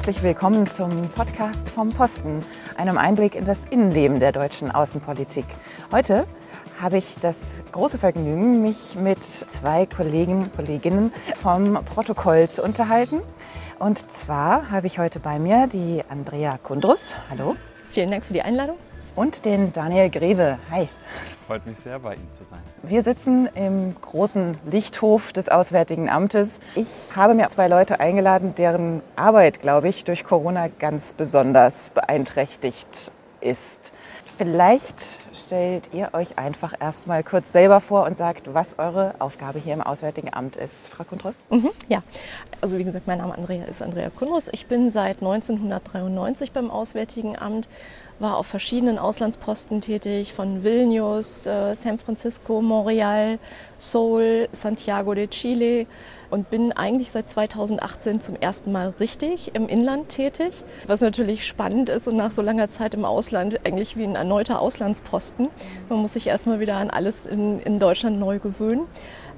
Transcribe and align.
herzlich 0.00 0.22
willkommen 0.22 0.66
zum 0.66 1.10
Podcast 1.10 1.68
vom 1.68 1.90
Posten, 1.90 2.42
einem 2.78 2.96
Einblick 2.96 3.34
in 3.34 3.44
das 3.44 3.66
Innenleben 3.66 4.18
der 4.18 4.32
deutschen 4.32 4.70
Außenpolitik. 4.70 5.44
Heute 5.92 6.26
habe 6.80 6.96
ich 6.96 7.16
das 7.20 7.56
große 7.70 7.98
Vergnügen, 7.98 8.62
mich 8.62 8.94
mit 8.94 9.22
zwei 9.22 9.84
Kollegen, 9.84 10.50
Kolleginnen 10.56 11.12
vom 11.42 11.84
Protokoll 11.84 12.48
zu 12.48 12.62
unterhalten. 12.62 13.20
Und 13.78 14.10
zwar 14.10 14.70
habe 14.70 14.86
ich 14.86 14.98
heute 14.98 15.20
bei 15.20 15.38
mir 15.38 15.66
die 15.66 16.02
Andrea 16.08 16.56
Kundrus. 16.56 17.14
Hallo. 17.28 17.56
Vielen 17.90 18.10
Dank 18.10 18.24
für 18.24 18.32
die 18.32 18.40
Einladung. 18.40 18.76
Und 19.16 19.44
den 19.44 19.70
Daniel 19.74 20.08
Greve. 20.08 20.58
Hi. 20.70 20.88
Freut 21.50 21.66
mich 21.66 21.80
sehr, 21.80 21.98
bei 21.98 22.14
Ihnen 22.14 22.32
zu 22.32 22.44
sein. 22.44 22.60
Wir 22.84 23.02
sitzen 23.02 23.48
im 23.56 24.00
großen 24.00 24.56
Lichthof 24.70 25.32
des 25.32 25.48
Auswärtigen 25.48 26.08
Amtes. 26.08 26.60
Ich 26.76 27.16
habe 27.16 27.34
mir 27.34 27.48
zwei 27.48 27.66
Leute 27.66 27.98
eingeladen, 27.98 28.54
deren 28.54 29.02
Arbeit, 29.16 29.60
glaube 29.60 29.88
ich, 29.88 30.04
durch 30.04 30.22
Corona 30.22 30.68
ganz 30.68 31.12
besonders 31.12 31.90
beeinträchtigt 31.90 33.10
ist. 33.40 33.92
Vielleicht 34.38 35.18
stellt 35.34 35.90
ihr 35.92 36.10
euch 36.12 36.38
einfach 36.38 36.74
erstmal 36.78 37.22
kurz 37.22 37.52
selber 37.52 37.80
vor 37.80 38.04
und 38.04 38.16
sagt, 38.16 38.52
was 38.52 38.78
eure 38.78 39.14
Aufgabe 39.18 39.58
hier 39.58 39.74
im 39.74 39.80
Auswärtigen 39.80 40.32
Amt 40.32 40.56
ist. 40.56 40.88
Frau 40.88 41.04
Kundros? 41.04 41.34
Mhm, 41.50 41.70
ja, 41.88 42.00
also 42.60 42.78
wie 42.78 42.84
gesagt, 42.84 43.06
mein 43.06 43.18
Name 43.18 43.36
Andrea 43.36 43.64
ist 43.64 43.82
Andrea 43.82 44.10
Kundros. 44.10 44.48
Ich 44.52 44.66
bin 44.66 44.90
seit 44.90 45.18
1993 45.18 46.52
beim 46.52 46.70
Auswärtigen 46.70 47.38
Amt, 47.38 47.68
war 48.18 48.36
auf 48.36 48.46
verschiedenen 48.46 48.98
Auslandsposten 48.98 49.80
tätig, 49.80 50.32
von 50.32 50.62
Vilnius, 50.62 51.46
äh, 51.46 51.74
San 51.74 51.98
Francisco, 51.98 52.60
Montreal, 52.60 53.38
Seoul, 53.78 54.48
Santiago 54.52 55.14
de 55.14 55.28
Chile 55.28 55.86
und 56.30 56.50
bin 56.50 56.72
eigentlich 56.72 57.10
seit 57.10 57.28
2018 57.28 58.20
zum 58.20 58.36
ersten 58.36 58.72
Mal 58.72 58.94
richtig 59.00 59.54
im 59.54 59.68
Inland 59.68 60.10
tätig, 60.10 60.64
was 60.86 61.00
natürlich 61.00 61.46
spannend 61.46 61.88
ist 61.88 62.08
und 62.08 62.16
nach 62.16 62.30
so 62.30 62.42
langer 62.42 62.68
Zeit 62.68 62.94
im 62.94 63.04
Ausland 63.04 63.66
eigentlich 63.66 63.96
wie 63.96 64.04
ein 64.04 64.14
erneuter 64.14 64.60
Auslandsposten. 64.60 65.19
Man 65.88 66.00
muss 66.00 66.14
sich 66.14 66.26
erstmal 66.26 66.60
wieder 66.60 66.76
an 66.76 66.90
alles 66.90 67.26
in, 67.26 67.60
in 67.60 67.78
Deutschland 67.78 68.18
neu 68.18 68.38
gewöhnen 68.38 68.86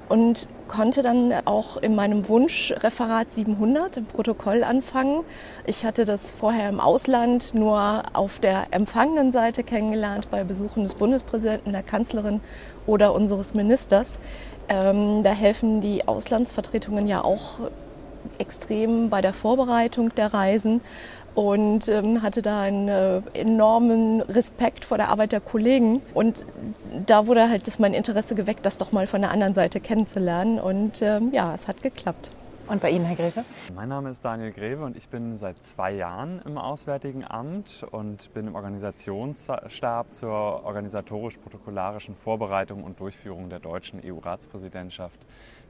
und 0.09 0.47
konnte 0.67 1.01
dann 1.01 1.33
auch 1.45 1.77
in 1.77 1.95
meinem 1.95 2.27
Wunschreferat 2.27 3.31
700 3.31 3.97
im 3.97 4.05
Protokoll 4.05 4.63
anfangen. 4.63 5.23
Ich 5.65 5.85
hatte 5.85 6.05
das 6.05 6.31
vorher 6.31 6.69
im 6.69 6.79
Ausland 6.79 7.53
nur 7.55 8.03
auf 8.13 8.39
der 8.39 8.67
empfangenen 8.71 9.31
Seite 9.31 9.63
kennengelernt 9.63 10.29
bei 10.29 10.43
Besuchen 10.43 10.83
des 10.83 10.95
Bundespräsidenten, 10.95 11.71
der 11.71 11.83
Kanzlerin 11.83 12.41
oder 12.85 13.13
unseres 13.13 13.53
Ministers. 13.53 14.19
Ähm, 14.69 15.23
da 15.23 15.31
helfen 15.31 15.81
die 15.81 16.07
Auslandsvertretungen 16.07 17.07
ja 17.07 17.23
auch 17.23 17.59
extrem 18.37 19.09
bei 19.09 19.21
der 19.21 19.33
Vorbereitung 19.33 20.13
der 20.15 20.33
Reisen 20.33 20.81
und 21.35 21.87
ähm, 21.87 22.21
hatte 22.21 22.41
da 22.41 22.61
einen 22.61 22.87
äh, 22.87 23.21
enormen 23.33 24.21
Respekt 24.21 24.85
vor 24.85 24.97
der 24.97 25.09
Arbeit 25.09 25.31
der 25.31 25.41
Kollegen. 25.41 26.01
Und 26.13 26.45
da 27.05 27.27
wurde 27.27 27.49
halt 27.49 27.67
das 27.67 27.79
mein 27.79 27.93
Interesse 27.93 28.35
geweckt, 28.35 28.65
das 28.65 28.77
doch 28.77 28.91
mal 28.91 29.07
von 29.07 29.21
der 29.21 29.31
anderen 29.31 29.53
Seite 29.53 29.79
kennenzulernen. 29.79 30.59
Und 30.59 31.01
ähm, 31.01 31.31
ja, 31.33 31.53
es 31.53 31.67
hat 31.67 31.81
geklappt. 31.81 32.31
Und 32.65 32.81
bei 32.81 32.91
Ihnen, 32.91 33.03
Herr 33.03 33.17
Greve? 33.17 33.43
Mein 33.75 33.89
Name 33.89 34.09
ist 34.09 34.23
Daniel 34.23 34.53
Greve 34.53 34.85
und 34.85 34.95
ich 34.95 35.09
bin 35.09 35.35
seit 35.35 35.61
zwei 35.65 35.91
Jahren 35.91 36.41
im 36.45 36.57
Auswärtigen 36.57 37.25
Amt 37.25 37.85
und 37.91 38.33
bin 38.33 38.47
im 38.47 38.55
Organisationsstab 38.55 40.15
zur 40.15 40.63
organisatorisch-protokollarischen 40.63 42.15
Vorbereitung 42.15 42.83
und 42.83 43.01
Durchführung 43.01 43.49
der 43.49 43.59
deutschen 43.59 43.99
EU-Ratspräsidentschaft, 44.03 45.19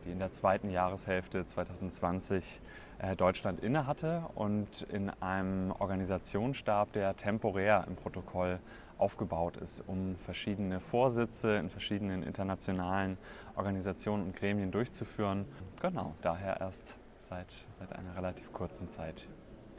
die 0.06 0.12
in 0.12 0.20
der 0.20 0.32
zweiten 0.32 0.70
Jahreshälfte 0.70 1.46
2020 1.46 2.62
äh, 3.00 3.16
Deutschland 3.16 3.60
innehatte 3.62 4.24
und 4.36 4.84
in 4.84 5.10
einem 5.22 5.72
Organisationsstab, 5.72 6.94
der 6.94 7.16
temporär 7.16 7.86
im 7.88 7.96
Protokoll 7.96 8.60
aufgebaut 8.98 9.58
ist, 9.58 9.84
um 9.88 10.16
verschiedene 10.16 10.80
Vorsitze 10.80 11.58
in 11.58 11.70
verschiedenen 11.70 12.24
internationalen 12.24 13.18
Organisationen 13.56 14.24
und 14.24 14.36
Gremien 14.36 14.72
durchzuführen. 14.72 15.46
Genau, 15.82 16.14
daher 16.22 16.62
erst 16.62 16.96
seit, 17.20 17.66
seit 17.80 17.94
einer 17.94 18.16
relativ 18.16 18.54
kurzen 18.54 18.90
Zeit 18.90 19.28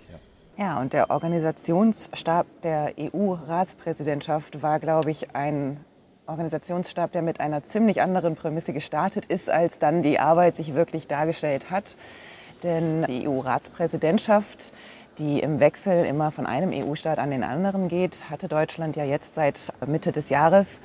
hier. 0.07 0.19
Ja, 0.57 0.81
und 0.81 0.93
der 0.93 1.11
Organisationsstab 1.11 2.47
der 2.63 2.95
EU-Ratspräsidentschaft 2.99 4.63
war, 4.63 4.79
glaube 4.81 5.11
ich, 5.11 5.35
ein 5.35 5.85
Organisationsstab, 6.27 7.13
der 7.13 7.23
mit 7.23 7.41
einer 7.41 7.63
ziemlich 7.63 8.03
anderen 8.03 8.35
Prämisse 8.35 8.73
gestartet 8.73 9.27
ist, 9.27 9.51
als 9.51 9.79
dann 9.79 10.03
die 10.03 10.19
Arbeit 10.19 10.57
sich 10.57 10.75
wirklich 10.75 11.07
dargestellt 11.07 11.71
hat. 11.71 11.97
Denn 12.63 13.05
die 13.05 13.29
EU-Ratspräsidentschaft 13.29 14.73
die 15.19 15.41
im 15.41 15.61
Wechsel 15.61 16.05
immer 16.05 16.31
von 16.31 16.47
einem 16.47 16.73
EU-Staat 16.73 17.19
an 17.19 17.31
den 17.31 17.45
anderen 17.45 17.89
geht, 17.89 18.31
hatte 18.31 18.49
Deutschland 18.49 18.97
ja 18.97 19.05
jetzt 19.05 19.35
seit 19.35 19.73
Mitte 19.87 20.13
des 20.13 20.29
Jahres. 20.29 20.81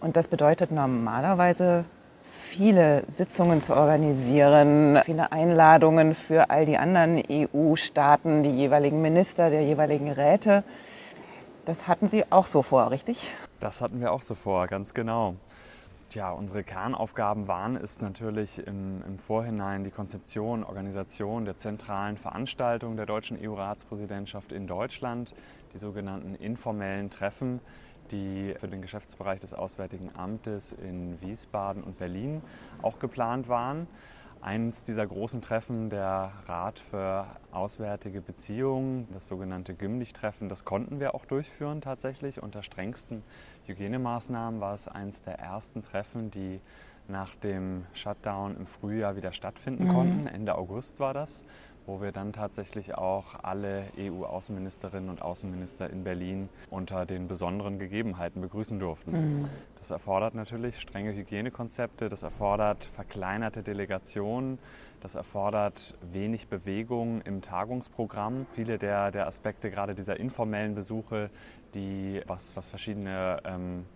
Und 0.00 0.16
das 0.16 0.28
bedeutet 0.28 0.70
normalerweise 0.70 1.84
viele 2.32 3.04
Sitzungen 3.08 3.62
zu 3.62 3.74
organisieren, 3.74 5.00
viele 5.04 5.32
Einladungen 5.32 6.14
für 6.14 6.50
all 6.50 6.66
die 6.66 6.76
anderen 6.76 7.22
EU-Staaten, 7.30 8.42
die 8.42 8.50
jeweiligen 8.50 9.00
Minister 9.00 9.50
der 9.50 9.62
jeweiligen 9.62 10.10
Räte. 10.10 10.64
Das 11.64 11.86
hatten 11.86 12.06
Sie 12.06 12.24
auch 12.30 12.46
so 12.46 12.62
vor, 12.62 12.90
richtig? 12.90 13.30
Das 13.62 13.80
hatten 13.80 14.00
wir 14.00 14.10
auch 14.10 14.22
so 14.22 14.34
vor, 14.34 14.66
ganz 14.66 14.92
genau. 14.92 15.36
Tja, 16.08 16.32
unsere 16.32 16.64
Kernaufgaben 16.64 17.46
waren 17.46 17.76
es 17.76 18.00
natürlich 18.00 18.58
im, 18.66 19.04
im, 19.06 19.18
Vorhinein 19.20 19.84
die 19.84 19.92
Konzeption, 19.92 20.64
Organisation 20.64 21.44
der 21.44 21.56
zentralen 21.56 22.16
Veranstaltung 22.16 22.96
der 22.96 23.06
deutschen 23.06 23.38
EU-Ratspräsidentschaft 23.40 24.50
in 24.50 24.66
Deutschland, 24.66 25.32
die 25.72 25.78
sogenannten 25.78 26.34
informellen 26.34 27.08
Treffen, 27.08 27.60
die 28.10 28.52
für 28.58 28.66
den 28.66 28.82
Geschäftsbereich 28.82 29.38
des 29.38 29.54
Auswärtigen 29.54 30.10
Amtes 30.16 30.72
in 30.72 31.20
Wiesbaden 31.20 31.84
und 31.84 31.98
Berlin 31.98 32.42
auch 32.82 32.98
geplant 32.98 33.48
waren. 33.48 33.86
Eins 34.42 34.84
dieser 34.84 35.06
großen 35.06 35.40
Treffen, 35.40 35.88
der 35.88 36.32
Rat 36.46 36.80
für 36.80 37.26
Auswärtige 37.52 38.20
Beziehungen, 38.20 39.06
das 39.12 39.28
sogenannte 39.28 39.72
Gymnich-Treffen, 39.72 40.48
das 40.48 40.64
konnten 40.64 40.98
wir 40.98 41.14
auch 41.14 41.24
durchführen 41.24 41.80
tatsächlich. 41.80 42.42
Unter 42.42 42.64
strengsten 42.64 43.22
Hygienemaßnahmen 43.66 44.60
war 44.60 44.74
es 44.74 44.88
eines 44.88 45.22
der 45.22 45.38
ersten 45.38 45.82
Treffen, 45.82 46.32
die 46.32 46.60
nach 47.06 47.36
dem 47.36 47.86
Shutdown 47.92 48.56
im 48.56 48.66
Frühjahr 48.66 49.14
wieder 49.14 49.32
stattfinden 49.32 49.84
mhm. 49.84 49.94
konnten. 49.94 50.26
Ende 50.26 50.56
August 50.56 50.98
war 50.98 51.14
das 51.14 51.44
wo 51.86 52.00
wir 52.00 52.12
dann 52.12 52.32
tatsächlich 52.32 52.94
auch 52.94 53.42
alle 53.42 53.84
EU-Außenministerinnen 53.98 55.10
und 55.10 55.22
Außenminister 55.22 55.90
in 55.90 56.04
Berlin 56.04 56.48
unter 56.70 57.06
den 57.06 57.28
besonderen 57.28 57.78
Gegebenheiten 57.78 58.40
begrüßen 58.40 58.78
durften. 58.78 59.12
Mhm. 59.12 59.48
Das 59.78 59.90
erfordert 59.90 60.34
natürlich 60.34 60.80
strenge 60.80 61.12
Hygienekonzepte, 61.12 62.08
das 62.08 62.22
erfordert 62.22 62.84
verkleinerte 62.84 63.62
Delegationen, 63.62 64.58
das 65.00 65.16
erfordert 65.16 65.94
wenig 66.12 66.46
Bewegung 66.46 67.22
im 67.22 67.42
Tagungsprogramm. 67.42 68.46
Viele 68.52 68.78
der, 68.78 69.10
der 69.10 69.26
Aspekte 69.26 69.70
gerade 69.70 69.94
dieser 69.94 70.20
informellen 70.20 70.74
Besuche, 70.74 71.30
die 71.74 72.22
was, 72.26 72.56
was 72.56 72.70
verschiedene 72.70 73.38
ähm, 73.44 73.86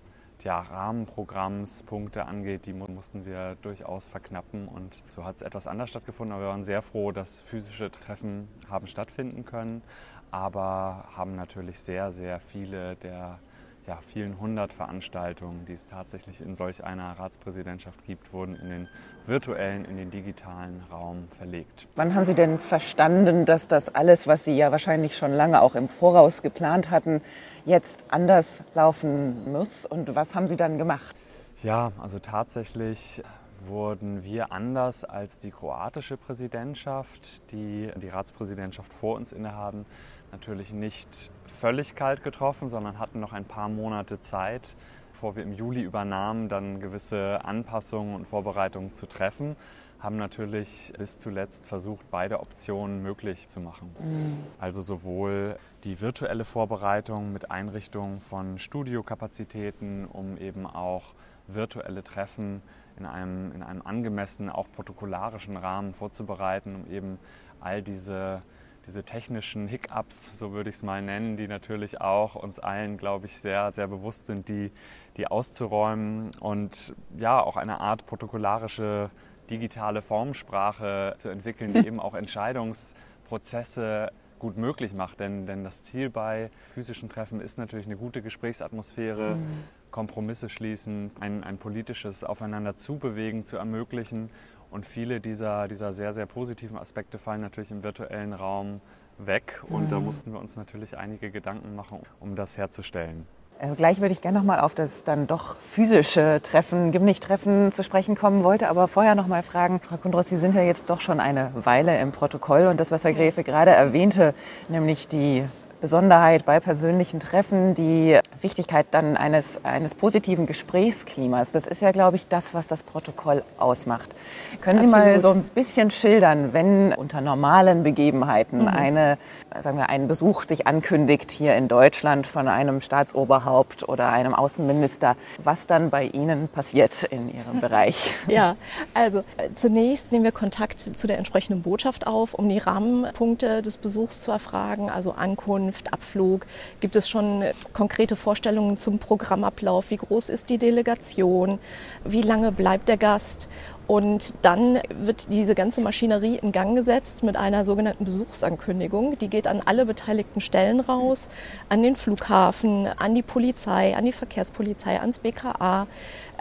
ja, 0.45 0.61
Rahmenprogrammspunkte 0.61 2.27
angeht, 2.27 2.67
die 2.67 2.73
mussten 2.73 3.25
wir 3.25 3.57
durchaus 3.63 4.09
verknappen 4.09 4.69
und 4.69 5.03
so 5.09 5.25
hat 5.25 5.37
es 5.37 5.43
etwas 5.43 5.67
anders 5.67 5.91
stattgefunden. 5.91 6.33
Aber 6.33 6.45
wir 6.45 6.49
waren 6.49 6.65
sehr 6.65 6.83
froh, 6.83 7.13
dass 7.13 7.41
physische 7.41 7.91
Treffen 7.91 8.49
haben 8.69 8.87
stattfinden 8.87 9.45
können, 9.45 9.83
aber 10.31 11.05
haben 11.17 11.37
natürlich 11.37 11.79
sehr, 11.79 12.11
sehr 12.11 12.41
viele 12.41 12.97
der 12.97 13.39
ja, 13.87 13.99
vielen 14.05 14.41
hundert 14.41 14.73
Veranstaltungen, 14.73 15.65
die 15.67 15.73
es 15.73 15.87
tatsächlich 15.87 16.41
in 16.41 16.55
solch 16.55 16.83
einer 16.83 17.13
Ratspräsidentschaft 17.19 18.05
gibt, 18.05 18.33
wurden 18.33 18.57
in 18.57 18.69
den 18.69 18.89
virtuellen, 19.27 19.85
in 19.85 19.97
den 19.97 20.11
digitalen 20.11 20.83
Raum 20.91 21.29
verlegt. 21.39 21.87
Wann 21.95 22.15
haben 22.15 22.25
Sie 22.25 22.35
denn 22.35 22.59
verstanden, 22.59 23.45
dass 23.45 23.69
das 23.69 23.95
alles, 23.95 24.27
was 24.27 24.45
Sie 24.45 24.57
ja 24.57 24.73
wahrscheinlich 24.73 25.17
schon 25.17 25.33
lange 25.33 25.61
auch 25.61 25.75
im 25.75 25.89
Voraus 25.89 26.43
geplant 26.43 26.91
hatten, 26.91 27.21
jetzt 27.65 28.05
anders 28.09 28.61
laufen 28.75 29.53
muss? 29.53 29.87
Und 29.87 30.15
was 30.15 30.35
haben 30.35 30.49
Sie 30.49 30.57
dann 30.57 30.79
gemacht? 30.79 31.15
Ja, 31.63 31.93
also 32.01 32.19
tatsächlich 32.19 33.23
wurden 33.67 34.23
wir 34.23 34.53
anders 34.53 35.05
als 35.05 35.39
die 35.39 35.51
kroatische 35.51 36.17
Präsidentschaft, 36.17 37.51
die 37.53 37.91
die 37.97 38.09
Ratspräsidentschaft 38.09 38.93
vor 38.93 39.17
uns 39.17 39.33
innehaben, 39.33 39.87
natürlich 40.33 40.73
nicht 40.73 41.31
völlig 41.47 41.95
kalt 41.95 42.23
getroffen, 42.23 42.69
sondern 42.69 42.99
hatten 42.99 43.21
noch 43.21 43.33
ein 43.33 43.45
paar 43.45 43.69
Monate 43.69 44.21
Zeit, 44.21 44.77
bevor 45.13 45.37
wir 45.37 45.43
im 45.43 45.53
Juli 45.53 45.83
übernahmen, 45.83 46.49
dann 46.49 46.81
gewisse 46.81 47.45
Anpassungen 47.45 48.15
und 48.15 48.27
Vorbereitungen 48.27 48.93
zu 48.93 49.07
treffen. 49.07 49.57
Haben 49.99 50.19
natürlich 50.19 50.93
bis 50.99 51.17
zuletzt 51.17 51.67
versucht, 51.67 52.11
beide 52.11 52.41
Optionen 52.41 53.03
möglich 53.03 53.49
zu 53.49 53.61
machen. 53.61 53.95
Mhm. 53.99 54.39
Also 54.59 54.83
sowohl 54.83 55.57
die 55.85 56.01
virtuelle 56.03 56.45
Vorbereitung 56.45 57.33
mit 57.33 57.51
Einrichtung 57.51 58.21
von 58.21 58.59
Studiokapazitäten, 58.59 60.07
um 60.07 60.37
eben 60.37 60.67
auch 60.67 61.15
virtuelle 61.47 62.05
Treffen 62.05 62.61
in 62.99 63.07
einem, 63.07 63.53
in 63.53 63.63
einem 63.63 63.83
angemessenen, 63.83 64.51
auch 64.51 64.71
protokollarischen 64.71 65.57
Rahmen 65.57 65.95
vorzubereiten, 65.95 66.75
um 66.77 66.91
eben 66.91 67.19
all 67.61 67.83
diese 67.83 68.43
diese 68.87 69.03
technischen 69.03 69.67
Hiccups, 69.69 70.39
so 70.39 70.53
würde 70.53 70.71
ich 70.71 70.77
es 70.77 70.83
mal 70.83 71.03
nennen, 71.03 71.37
die 71.37 71.49
natürlich 71.49 72.01
auch 72.01 72.35
uns 72.37 72.59
allen, 72.59 72.97
glaube 72.99 73.27
ich, 73.27 73.41
sehr, 73.41 73.73
sehr 73.73 73.89
bewusst 73.89 74.27
sind, 74.27 74.49
die, 74.49 74.71
die 75.17 75.27
auszuräumen 75.27 76.31
und 76.41 76.95
ja, 77.19 77.41
auch 77.41 77.57
eine 77.57 77.81
Art 77.81 78.07
protokollarische 78.07 79.11
digitale 79.51 80.03
Formsprache 80.03 81.15
zu 81.17 81.29
entwickeln, 81.29 81.73
die 81.73 81.81
eben 81.87 82.01
auch 82.01 82.15
Entscheidungsprozesse 82.15 84.13
gut 84.39 84.57
möglich 84.57 84.93
macht. 84.93 85.21
Denn, 85.21 85.47
denn 85.47 85.65
das 85.65 85.83
Ziel 85.83 86.11
bei 86.11 86.51
physischen 86.75 87.09
Treffen 87.09 87.41
ist 87.41 87.59
natürlich 87.59 87.87
eine 87.87 87.97
gute 87.97 88.23
Gesprächsatmosphäre, 88.23 89.37
mhm. 89.37 89.65
Kompromisse 89.91 90.49
schließen, 90.49 91.11
ein, 91.21 91.43
ein 91.43 91.59
politisches 91.59 92.23
Aufeinander 92.23 92.77
zubewegen 92.77 93.47
zu 93.47 93.57
ermöglichen. 93.57 94.31
Und 94.71 94.87
viele 94.87 95.21
dieser, 95.21 95.69
dieser 95.69 95.93
sehr, 95.93 96.13
sehr 96.13 96.27
positiven 96.27 96.77
Aspekte 96.77 97.19
fallen 97.19 97.41
natürlich 97.41 97.71
im 97.71 97.83
virtuellen 97.83 98.33
Raum 98.33 98.81
weg. 99.19 99.63
Und 99.69 99.85
mhm. 99.85 99.89
da 99.89 100.01
mussten 100.01 100.33
wir 100.33 100.41
uns 100.41 100.57
natürlich 100.57 100.97
einige 100.97 101.31
Gedanken 101.31 101.75
machen, 101.75 102.01
um 102.21 102.37
das 102.37 102.59
herzustellen. 102.59 103.27
Äh, 103.59 103.75
gleich 103.75 104.01
würde 104.01 104.13
ich 104.13 104.21
gerne 104.21 104.39
noch 104.39 104.45
mal 104.45 104.61
auf 104.61 104.75
das 104.75 105.05
dann 105.05 105.27
doch 105.27 105.57
physische 105.59 106.41
Treffen, 106.43 106.93
Gimnich-Treffen 106.93 107.73
zu 107.73 107.83
sprechen 107.83 108.15
kommen, 108.15 108.45
wollte 108.45 108.69
aber 108.69 108.87
vorher 108.87 109.15
noch 109.15 109.29
mal 109.29 109.43
fragen, 109.43 109.81
Frau 109.81 109.97
Kundros, 109.97 110.29
Sie 110.29 110.37
sind 110.37 110.55
ja 110.55 110.63
jetzt 110.63 110.91
doch 110.91 111.01
schon 111.01 111.21
eine 111.21 111.53
Weile 111.55 111.99
im 112.01 112.13
Protokoll 112.13 112.67
und 112.67 112.79
das, 112.79 112.91
was 112.91 113.05
Herr 113.05 113.15
Gräfe 113.15 113.45
gerade 113.45 113.71
erwähnte, 113.71 114.35
nämlich 114.69 115.09
die 115.09 115.45
Besonderheit 115.81 116.45
bei 116.45 116.61
persönlichen 116.61 117.21
Treffen, 117.21 117.75
die 117.75 118.19
Wichtigkeit 118.41 118.87
dann 118.91 119.17
eines, 119.17 119.65
eines 119.65 119.95
positiven 119.95 120.47
Gesprächsklimas. 120.47 121.53
Das 121.53 121.67
ist 121.67 121.83
ja, 121.83 121.93
glaube 121.93 122.17
ich, 122.17 122.27
das, 122.29 122.55
was 122.55 122.67
das 122.67 122.83
Protokoll 122.83 123.43
ausmacht. 123.59 124.15
Können 124.61 124.79
Sie 124.79 124.87
Absolut. 124.87 125.07
mal 125.07 125.19
so 125.21 125.31
ein 125.31 125.43
bisschen 125.43 125.91
schildern, 125.91 126.53
wenn 126.53 126.93
unter 126.93 127.21
normalen 127.21 127.83
Begebenheiten 127.83 128.63
mhm. 128.63 128.69
eine, 128.69 129.19
sagen 129.61 129.77
wir, 129.79 129.89
ein 129.89 130.09
Besuch 130.09 130.45
sich 130.45 130.67
ankündigt 130.67 131.31
hier 131.31 131.55
in 131.57 131.69
Deutschland 131.69 132.27
von 132.27 132.49
einem 132.49 132.81
Staatsoberhaupt 132.81 133.89
oder 133.89 134.11
einem 134.11 134.35
Außenminister, 134.35 135.17
was 135.43 135.67
dann 135.67 135.91
bei 135.91 136.05
Ihnen 136.05 136.49
passiert 136.49 137.05
in 137.05 137.29
Ihrem 137.29 137.61
Bereich? 137.61 138.15
Ja, 138.27 138.57
also 138.93 139.21
äh, 139.37 139.51
zunächst 139.55 140.11
nehmen 140.11 140.25
wir 140.25 140.33
Kontakt 140.33 140.81
zu 140.81 141.07
der 141.07 141.17
entsprechenden 141.17 141.63
Botschaft 141.63 142.07
auf, 142.07 142.35
um 142.35 142.49
die 142.49 142.59
Rahmenpunkte 142.59 143.63
des 143.63 143.79
Besuchs 143.79 144.21
zu 144.21 144.33
erfragen, 144.33 144.91
also 144.91 145.13
Ankunft, 145.13 145.66
Ankunft, 145.67 145.93
Abflug? 145.93 146.47
Gibt 146.81 146.95
es 146.95 147.09
schon 147.09 147.43
konkrete 147.73 148.15
Vorstellungen 148.15 148.77
zum 148.77 148.99
Programmablauf? 148.99 149.91
Wie 149.91 149.97
groß 149.97 150.29
ist 150.29 150.49
die 150.49 150.59
Delegation? 150.59 151.59
Wie 152.05 152.23
lange 152.23 152.53
bleibt 152.53 152.89
der 152.89 152.97
Gast? 152.97 153.49
Und 153.89 154.35
dann 154.43 154.81
wird 154.91 155.33
diese 155.33 155.55
ganze 155.55 155.81
Maschinerie 155.81 156.39
in 156.43 156.53
Gang 156.53 156.77
gesetzt 156.77 157.23
mit 157.23 157.37
einer 157.37 157.65
sogenannten 157.65 158.05
Besuchsankündigung. 158.05 159.19
Die 159.19 159.29
geht 159.29 159.47
an 159.47 159.63
alle 159.65 159.87
beteiligten 159.87 160.41
Stellen 160.41 160.81
raus, 160.81 161.29
an 161.69 161.83
den 161.83 161.97
Flughafen, 161.97 162.89
an 162.99 163.15
die 163.15 163.23
Polizei, 163.23 163.97
an 163.97 164.05
die 164.05 164.13
Verkehrspolizei, 164.13 165.01
ans 165.01 165.19
BKA. 165.19 165.87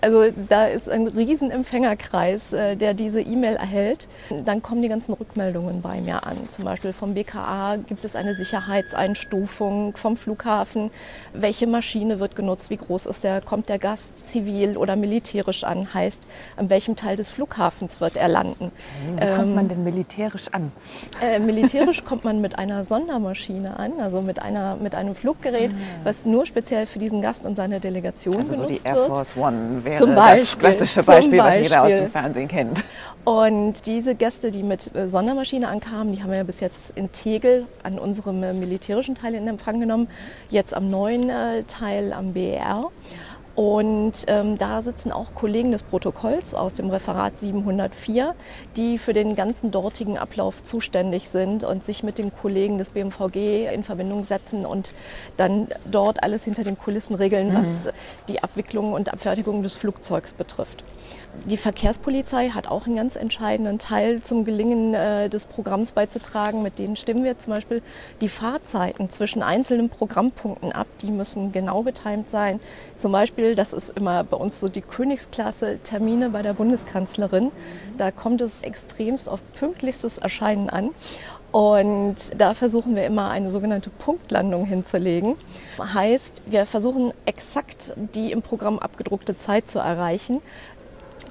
Also 0.06 0.26
da 0.50 0.66
ist 0.66 0.88
ein 0.88 1.08
riesen 1.08 1.50
Empfängerkreis, 1.50 2.54
äh, 2.54 2.76
der 2.76 2.94
diese 2.94 3.22
E-Mail 3.22 3.56
erhält. 3.56 4.08
Dann 4.46 4.62
kommen 4.62 4.84
die 4.84 4.88
ganzen 4.88 5.14
Rückmeldungen 5.14 5.82
bei 5.82 6.00
mir 6.00 6.28
an. 6.28 6.48
Zum 6.48 6.64
Beispiel 6.64 6.94
vom 6.94 7.16
BKA 7.16 7.78
gibt 7.78 8.06
es 8.06 8.16
eine 8.16 8.36
Sicherheitseinstufung 8.36 9.98
vom 9.98 10.16
Flughafen. 10.16 10.92
Welche 11.34 11.66
Maschine 11.66 12.20
wird 12.20 12.36
genutzt? 12.36 12.70
Wie 12.70 12.78
groß 12.78 13.08
ist 13.08 13.24
der? 13.24 13.42
Kommt 13.42 13.68
der 13.68 13.80
Gast 13.80 14.28
zivil 14.28 14.78
oder 14.78 14.96
militärisch 14.96 15.64
an? 15.64 15.92
Heißt, 15.92 16.28
an 16.56 16.70
welchem 16.70 16.96
Teil 16.96 17.16
des 17.16 17.30
Flughafens 17.30 18.00
wird 18.00 18.16
er 18.16 18.28
landen? 18.28 18.72
Wie 19.08 19.26
kommt 19.26 19.48
ähm, 19.48 19.56
man 19.56 19.70
denn 19.70 19.84
militärisch 19.84 20.50
an? 20.52 20.72
Äh, 21.20 21.40
militärisch 21.40 22.04
kommt 22.04 22.24
man 22.24 22.42
mit 22.42 22.60
einer 22.60 22.84
Sondermaschine 22.84 23.80
an, 23.80 23.94
also 24.00 24.22
mit, 24.22 24.40
einer, 24.40 24.76
mit 24.76 24.94
einem 24.94 25.16
Fluggerät, 25.16 25.72
ah. 25.74 26.02
was 26.04 26.28
nur 26.28 26.46
speziell 26.46 26.86
für 26.86 27.00
diesen 27.00 27.24
Gast 27.24 27.48
und 27.48 27.56
seine 27.56 27.80
Delegation 27.80 28.38
also 28.38 28.52
benutzt 28.52 28.86
so 28.86 28.94
die 28.94 29.00
Air 29.00 29.08
Force 29.08 29.36
One 29.36 29.84
wäre 30.00 30.06
Zum 30.06 30.16
Beispiel, 30.16 30.70
das 30.70 30.78
klassische 30.78 31.04
Beispiel, 31.04 31.40
was 31.40 31.56
jeder 31.58 31.84
aus 31.84 31.92
dem 31.92 32.10
Fernsehen 32.10 32.48
kennt. 32.48 32.84
Und 33.24 33.88
diese 33.88 34.14
Gäste, 34.14 34.52
die 34.52 34.62
mit 34.62 34.96
äh, 34.96 35.08
Sondermaschine 35.08 35.68
ankamen, 35.68 36.14
die 36.14 36.22
haben 36.22 36.30
wir 36.30 36.38
ja 36.38 36.44
bis 36.44 36.60
jetzt 36.60 36.92
in 36.96 37.12
Tegel 37.12 37.66
an 37.82 37.98
unserem 37.98 38.44
äh, 38.44 38.54
militärischen 38.54 39.16
Teil 39.16 39.34
in 39.34 39.48
Empfang 39.48 39.80
genommen, 39.80 40.08
jetzt 40.52 40.76
am 40.76 40.92
neuen 40.92 41.32
äh, 41.32 41.64
Teil 41.64 42.14
am 42.14 42.34
BER. 42.34 42.92
Und 43.56 44.26
ähm, 44.28 44.58
da 44.58 44.82
sitzen 44.82 45.14
auch 45.14 45.34
Kollegen 45.34 45.72
des 45.72 45.82
Protokolls 45.84 46.54
aus 46.54 46.74
dem 46.74 46.90
Referat 46.90 47.40
704, 47.40 48.36
die 48.76 48.98
für 48.98 49.14
den 49.14 49.36
ganzen 49.36 49.72
dortigen 49.72 50.18
Ablauf 50.18 50.62
zuständig 50.62 51.30
sind 51.30 51.64
und 51.64 51.86
sich 51.86 52.04
mit 52.04 52.18
den 52.18 52.36
Kollegen 52.36 52.78
des 52.78 52.90
BMVG 52.90 53.74
in 53.74 53.84
Verbindung 53.84 54.26
setzen 54.26 54.66
und 54.66 54.92
dann 55.38 55.70
dort 55.90 56.22
alles 56.22 56.44
hinter 56.44 56.64
den 56.64 56.78
Kulissen 56.78 57.16
regeln, 57.16 57.50
mhm. 57.50 57.56
was 57.56 57.90
die 58.28 58.44
Abwicklung 58.44 58.92
und 58.92 59.14
Abfertigung 59.14 59.64
des 59.64 59.74
Flugzeugs 59.76 60.34
betrifft. 60.34 60.84
Die 61.44 61.58
Verkehrspolizei 61.58 62.50
hat 62.50 62.68
auch 62.68 62.88
einen 62.88 62.96
ganz 62.96 63.16
entscheidenden 63.16 63.78
Teil 63.78 64.22
zum 64.22 64.46
Gelingen 64.46 64.96
äh, 64.96 65.30
des 65.30 65.46
Programms 65.46 65.92
beizutragen. 65.92 66.64
Mit 66.64 66.80
denen 66.80 66.96
stimmen 66.96 67.24
wir 67.24 67.38
zum 67.38 67.54
Beispiel 67.54 67.84
die 68.22 68.30
Fahrzeiten 68.30 69.12
zwischen 69.12 69.44
einzelnen 69.44 69.90
Programmpunkten 69.90 70.72
ab. 70.72 70.88
Die 71.02 71.12
müssen 71.12 71.52
genau 71.52 71.84
getimt 71.84 72.30
sein. 72.30 72.60
Zum 72.98 73.12
Beispiel, 73.12 73.54
das 73.54 73.74
ist 73.74 73.90
immer 73.90 74.24
bei 74.24 74.38
uns 74.38 74.60
so 74.60 74.70
die 74.70 74.82
Königsklasse 74.82 75.80
Termine 75.84 76.32
bei 76.32 76.42
der 76.42 76.54
Bundeskanzlerin. 76.54 77.52
Da 77.98 78.10
kommt 78.10 78.42
es 78.42 78.64
extremst 78.64 79.30
auf 79.30 79.42
pünktlichstes 79.54 80.18
Erscheinen 80.18 80.72
an. 80.72 80.90
Und 81.56 82.34
da 82.38 82.54
versuchen 82.54 82.98
wir 82.98 83.06
immer 83.06 83.30
eine 83.30 83.50
sogenannte 83.50 83.90
Punktlandung 83.90 84.66
hinzulegen. 84.66 85.38
Heißt, 85.80 86.42
wir 86.48 86.66
versuchen 86.66 87.14
exakt 87.26 87.94
die 88.14 88.34
im 88.34 88.42
Programm 88.42 88.78
abgedruckte 88.78 89.38
Zeit 89.38 89.70
zu 89.70 89.80
erreichen. 89.80 90.42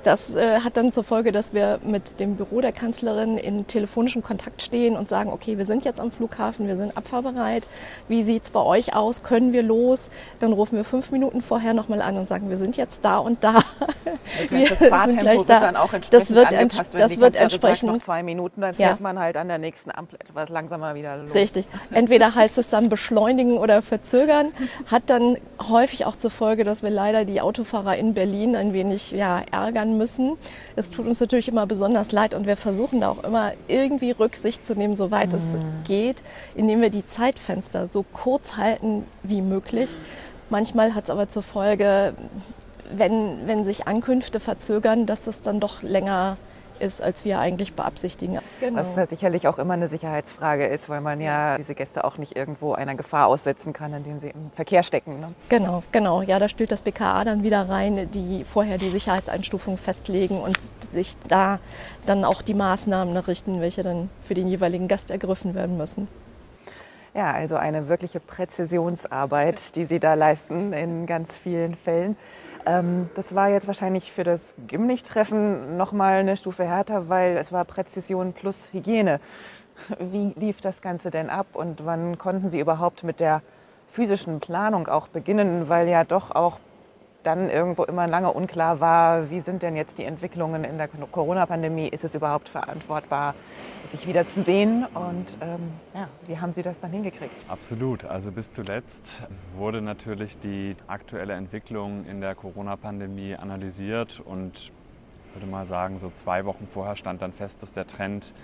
Das 0.02 0.34
äh, 0.34 0.60
hat 0.60 0.76
dann 0.76 0.92
zur 0.92 1.04
Folge, 1.04 1.32
dass 1.32 1.54
wir 1.54 1.78
mit 1.84 2.20
dem 2.20 2.36
Büro 2.36 2.60
der 2.60 2.72
Kanzlerin 2.72 3.38
in 3.38 3.66
telefonischen 3.66 4.22
Kontakt 4.22 4.62
stehen 4.62 4.96
und 4.96 5.08
sagen, 5.08 5.32
okay, 5.32 5.58
wir 5.58 5.66
sind 5.66 5.84
jetzt 5.84 6.00
am 6.00 6.10
Flughafen, 6.10 6.66
wir 6.66 6.76
sind 6.76 6.96
abfahrbereit. 6.96 7.66
Wie 8.08 8.22
sieht 8.22 8.44
es 8.44 8.50
bei 8.50 8.60
euch 8.60 8.94
aus? 8.94 9.22
Können 9.22 9.52
wir 9.52 9.62
los? 9.62 10.10
Dann 10.40 10.52
rufen 10.52 10.76
wir 10.76 10.84
fünf 10.84 11.10
Minuten 11.10 11.40
vorher 11.40 11.74
nochmal 11.74 12.02
an 12.02 12.16
und 12.16 12.28
sagen, 12.28 12.50
wir 12.50 12.58
sind 12.58 12.76
jetzt 12.76 13.04
da 13.04 13.18
und 13.18 13.42
da. 13.42 13.62
Das, 14.40 14.50
heißt, 14.50 14.70
das 14.70 14.88
Fahrtempo 14.88 15.24
wird 15.24 15.50
da. 15.50 15.60
dann 15.60 15.76
auch 15.76 15.92
entsprechend 15.92 16.14
das 16.14 16.34
wird 16.34 16.52
angepasst. 16.52 16.92
Wenn 16.92 17.00
das 17.00 17.12
die 17.12 17.20
wird 17.20 17.36
entsprechend 17.36 17.78
sagt, 17.78 17.92
noch 17.92 18.02
zwei 18.02 18.22
Minuten, 18.22 18.60
dann 18.60 18.74
fährt 18.74 18.98
ja. 18.98 19.02
man 19.02 19.18
halt 19.18 19.36
an 19.36 19.48
der 19.48 19.58
nächsten 19.58 19.90
Ampel 19.90 20.18
etwas 20.20 20.48
langsamer 20.48 20.94
wieder 20.94 21.18
los. 21.18 21.34
Richtig. 21.34 21.66
Entweder 21.90 22.34
heißt 22.34 22.58
es 22.58 22.68
dann 22.68 22.88
beschleunigen 22.88 23.58
oder 23.58 23.82
verzögern. 23.82 24.52
Hat 24.86 25.04
dann 25.06 25.36
häufig 25.68 26.06
auch 26.06 26.16
zur 26.16 26.30
Folge, 26.30 26.64
dass 26.64 26.82
wir 26.82 26.90
leider 26.90 27.24
die 27.24 27.40
Autofahrer 27.40 27.96
in 27.96 28.14
Berlin 28.14 28.56
ein 28.56 28.72
wenig 28.72 29.10
ja, 29.10 29.42
ärgern 29.50 29.83
müssen. 29.92 30.36
Es 30.76 30.90
tut 30.90 31.06
uns 31.06 31.20
natürlich 31.20 31.48
immer 31.48 31.66
besonders 31.66 32.12
leid 32.12 32.34
und 32.34 32.46
wir 32.46 32.56
versuchen 32.56 33.00
da 33.00 33.10
auch 33.10 33.22
immer 33.22 33.52
irgendwie 33.68 34.12
Rücksicht 34.12 34.64
zu 34.66 34.74
nehmen, 34.74 34.96
soweit 34.96 35.32
mhm. 35.32 35.38
es 35.38 35.56
geht, 35.86 36.22
indem 36.54 36.80
wir 36.80 36.90
die 36.90 37.04
Zeitfenster 37.04 37.86
so 37.88 38.04
kurz 38.12 38.56
halten 38.56 39.04
wie 39.22 39.42
möglich. 39.42 39.90
Manchmal 40.50 40.94
hat 40.94 41.04
es 41.04 41.10
aber 41.10 41.28
zur 41.28 41.42
Folge, 41.42 42.14
wenn, 42.90 43.46
wenn 43.46 43.64
sich 43.64 43.86
Ankünfte 43.86 44.40
verzögern, 44.40 45.06
dass 45.06 45.26
es 45.26 45.40
dann 45.40 45.60
doch 45.60 45.82
länger 45.82 46.36
ist, 46.80 47.02
als 47.02 47.24
wir 47.24 47.38
eigentlich 47.38 47.74
beabsichtigen. 47.74 48.38
Genau. 48.60 48.80
Was 48.80 48.96
ja 48.96 49.06
sicherlich 49.06 49.48
auch 49.48 49.58
immer 49.58 49.74
eine 49.74 49.88
Sicherheitsfrage 49.88 50.66
ist, 50.66 50.88
weil 50.88 51.00
man 51.00 51.20
ja 51.20 51.56
diese 51.56 51.74
Gäste 51.74 52.04
auch 52.04 52.18
nicht 52.18 52.36
irgendwo 52.36 52.72
einer 52.72 52.94
Gefahr 52.94 53.26
aussetzen 53.26 53.72
kann, 53.72 53.92
indem 53.92 54.18
sie 54.18 54.28
im 54.28 54.50
Verkehr 54.52 54.82
stecken. 54.82 55.20
Ne? 55.20 55.28
Genau, 55.48 55.82
genau. 55.92 56.22
Ja, 56.22 56.38
da 56.38 56.48
spielt 56.48 56.72
das 56.72 56.82
BKA 56.82 57.24
dann 57.24 57.42
wieder 57.42 57.68
rein, 57.68 58.08
die 58.10 58.44
vorher 58.44 58.78
die 58.78 58.90
Sicherheitseinstufung 58.90 59.78
festlegen 59.78 60.40
und 60.40 60.56
sich 60.92 61.16
da 61.28 61.60
dann 62.06 62.24
auch 62.24 62.42
die 62.42 62.54
Maßnahmen 62.54 63.16
richten, 63.16 63.60
welche 63.60 63.82
dann 63.82 64.10
für 64.20 64.34
den 64.34 64.48
jeweiligen 64.48 64.88
Gast 64.88 65.10
ergriffen 65.10 65.54
werden 65.54 65.76
müssen. 65.76 66.08
Ja, 67.16 67.30
also 67.30 67.54
eine 67.54 67.88
wirkliche 67.88 68.18
Präzisionsarbeit, 68.18 69.76
die 69.76 69.84
Sie 69.84 70.00
da 70.00 70.14
leisten 70.14 70.72
in 70.72 71.06
ganz 71.06 71.38
vielen 71.38 71.76
Fällen. 71.76 72.16
Ähm, 72.66 73.08
das 73.14 73.36
war 73.36 73.48
jetzt 73.50 73.68
wahrscheinlich 73.68 74.10
für 74.10 74.24
das 74.24 74.52
Gimlich-Treffen 74.66 75.76
nochmal 75.76 76.14
eine 76.16 76.36
Stufe 76.36 76.64
härter, 76.64 77.08
weil 77.08 77.36
es 77.36 77.52
war 77.52 77.64
Präzision 77.66 78.32
plus 78.32 78.68
Hygiene. 78.72 79.20
Wie 80.00 80.32
lief 80.34 80.60
das 80.60 80.82
Ganze 80.82 81.12
denn 81.12 81.30
ab 81.30 81.46
und 81.52 81.86
wann 81.86 82.18
konnten 82.18 82.48
Sie 82.48 82.58
überhaupt 82.58 83.04
mit 83.04 83.20
der 83.20 83.42
physischen 83.88 84.40
Planung 84.40 84.88
auch 84.88 85.06
beginnen, 85.06 85.68
weil 85.68 85.88
ja 85.88 86.02
doch 86.02 86.32
auch 86.32 86.58
dann 87.24 87.50
irgendwo 87.50 87.84
immer 87.84 88.06
lange 88.06 88.32
unklar 88.32 88.80
war, 88.80 89.30
wie 89.30 89.40
sind 89.40 89.62
denn 89.62 89.76
jetzt 89.76 89.98
die 89.98 90.04
Entwicklungen 90.04 90.64
in 90.64 90.78
der 90.78 90.88
Corona-Pandemie? 90.88 91.88
Ist 91.88 92.04
es 92.04 92.14
überhaupt 92.14 92.48
verantwortbar, 92.48 93.34
sich 93.90 94.06
wieder 94.06 94.26
zu 94.26 94.42
sehen? 94.42 94.86
Und 94.94 95.26
ähm, 95.40 95.72
ja, 95.94 96.08
wie 96.26 96.38
haben 96.38 96.52
Sie 96.52 96.62
das 96.62 96.78
dann 96.80 96.92
hingekriegt? 96.92 97.34
Absolut. 97.48 98.04
Also 98.04 98.30
bis 98.30 98.52
zuletzt 98.52 99.22
wurde 99.54 99.80
natürlich 99.80 100.38
die 100.38 100.76
aktuelle 100.86 101.34
Entwicklung 101.34 102.04
in 102.06 102.20
der 102.20 102.34
Corona-Pandemie 102.34 103.34
analysiert 103.36 104.20
und 104.24 104.58
ich 104.58 105.40
würde 105.40 105.50
mal 105.50 105.64
sagen, 105.64 105.98
so 105.98 106.10
zwei 106.10 106.44
Wochen 106.44 106.68
vorher 106.68 106.96
stand 106.96 107.22
dann 107.22 107.32
fest, 107.32 107.62
dass 107.62 107.72
der 107.72 107.86
Trend 107.86 108.34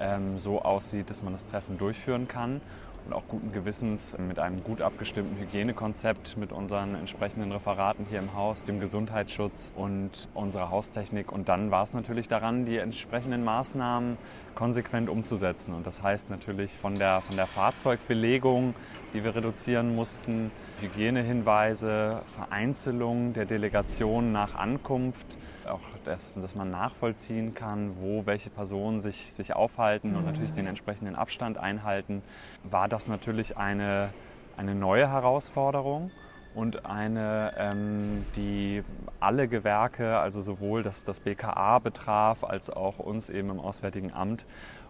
ähm, 0.00 0.38
so 0.38 0.62
aussieht, 0.62 1.10
dass 1.10 1.22
man 1.22 1.32
das 1.32 1.46
Treffen 1.46 1.76
durchführen 1.76 2.28
kann 2.28 2.60
und 3.08 3.14
auch 3.14 3.26
guten 3.26 3.52
Gewissens 3.52 4.16
mit 4.18 4.38
einem 4.38 4.62
gut 4.62 4.82
abgestimmten 4.82 5.38
Hygienekonzept 5.38 6.36
mit 6.36 6.52
unseren 6.52 6.94
entsprechenden 6.94 7.52
Referaten 7.52 8.06
hier 8.08 8.18
im 8.18 8.34
Haus, 8.34 8.64
dem 8.64 8.80
Gesundheitsschutz 8.80 9.72
und 9.74 10.10
unserer 10.34 10.70
Haustechnik. 10.70 11.32
Und 11.32 11.48
dann 11.48 11.70
war 11.70 11.82
es 11.82 11.94
natürlich 11.94 12.28
daran, 12.28 12.66
die 12.66 12.76
entsprechenden 12.76 13.44
Maßnahmen 13.44 14.18
konsequent 14.54 15.08
umzusetzen. 15.08 15.74
Und 15.74 15.86
das 15.86 16.02
heißt 16.02 16.28
natürlich 16.28 16.72
von 16.72 16.98
der, 16.98 17.22
von 17.22 17.36
der 17.36 17.46
Fahrzeugbelegung, 17.46 18.74
die 19.14 19.24
wir 19.24 19.34
reduzieren 19.34 19.96
mussten, 19.96 20.50
Hygienehinweise, 20.80 22.22
Vereinzelung 22.26 23.32
der 23.32 23.46
Delegation 23.46 24.32
nach 24.32 24.54
Ankunft, 24.54 25.38
auch 25.66 25.80
das, 26.08 26.34
dass 26.34 26.54
man 26.54 26.70
nachvollziehen 26.70 27.54
kann, 27.54 28.00
wo 28.00 28.26
welche 28.26 28.50
Personen 28.50 29.00
sich, 29.00 29.32
sich 29.32 29.54
aufhalten 29.54 30.16
und 30.16 30.24
natürlich 30.24 30.52
den 30.52 30.66
entsprechenden 30.66 31.14
Abstand 31.14 31.58
einhalten, 31.58 32.22
war 32.64 32.88
das 32.88 33.08
natürlich 33.08 33.56
eine, 33.56 34.10
eine 34.56 34.74
neue 34.74 35.08
Herausforderung 35.10 36.10
und 36.54 36.86
eine, 36.86 37.52
ähm, 37.58 38.24
die 38.34 38.82
alle 39.20 39.48
Gewerke, 39.48 40.18
also 40.18 40.40
sowohl 40.40 40.82
das, 40.82 41.04
das 41.04 41.20
BKA 41.20 41.78
betraf, 41.78 42.42
als 42.42 42.70
auch 42.70 42.98
uns 42.98 43.30
eben 43.30 43.50
im 43.50 43.60
Auswärtigen 43.60 44.12
Amt 44.12 44.44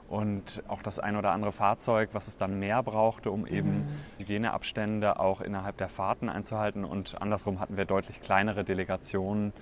und 0.09 0.63
auch 0.69 0.83
das 0.83 0.99
ein 0.99 1.17
oder 1.17 1.33
andere 1.33 1.53
Fahrzeug, 1.53 2.11
was 2.13 2.29
es 2.29 2.37
dann 2.37 2.59
mehr 2.59 2.83
brauchte, 2.83 3.31
um 3.31 3.47
eben 3.47 3.71
mhm. 3.71 3.89
Hygieneabstände 4.19 5.21
auch 5.21 5.41
innerhalb 5.41 5.77
der 5.77 5.89
Fahrten 5.89 6.29
einzuhalten. 6.31 6.85
Und 6.85 7.21
andersrum 7.21 7.61
hatten 7.61 7.77
wir 7.77 7.85
deutlich 7.85 8.23
kleinere 8.23 8.65
Delegationen. 8.65 9.53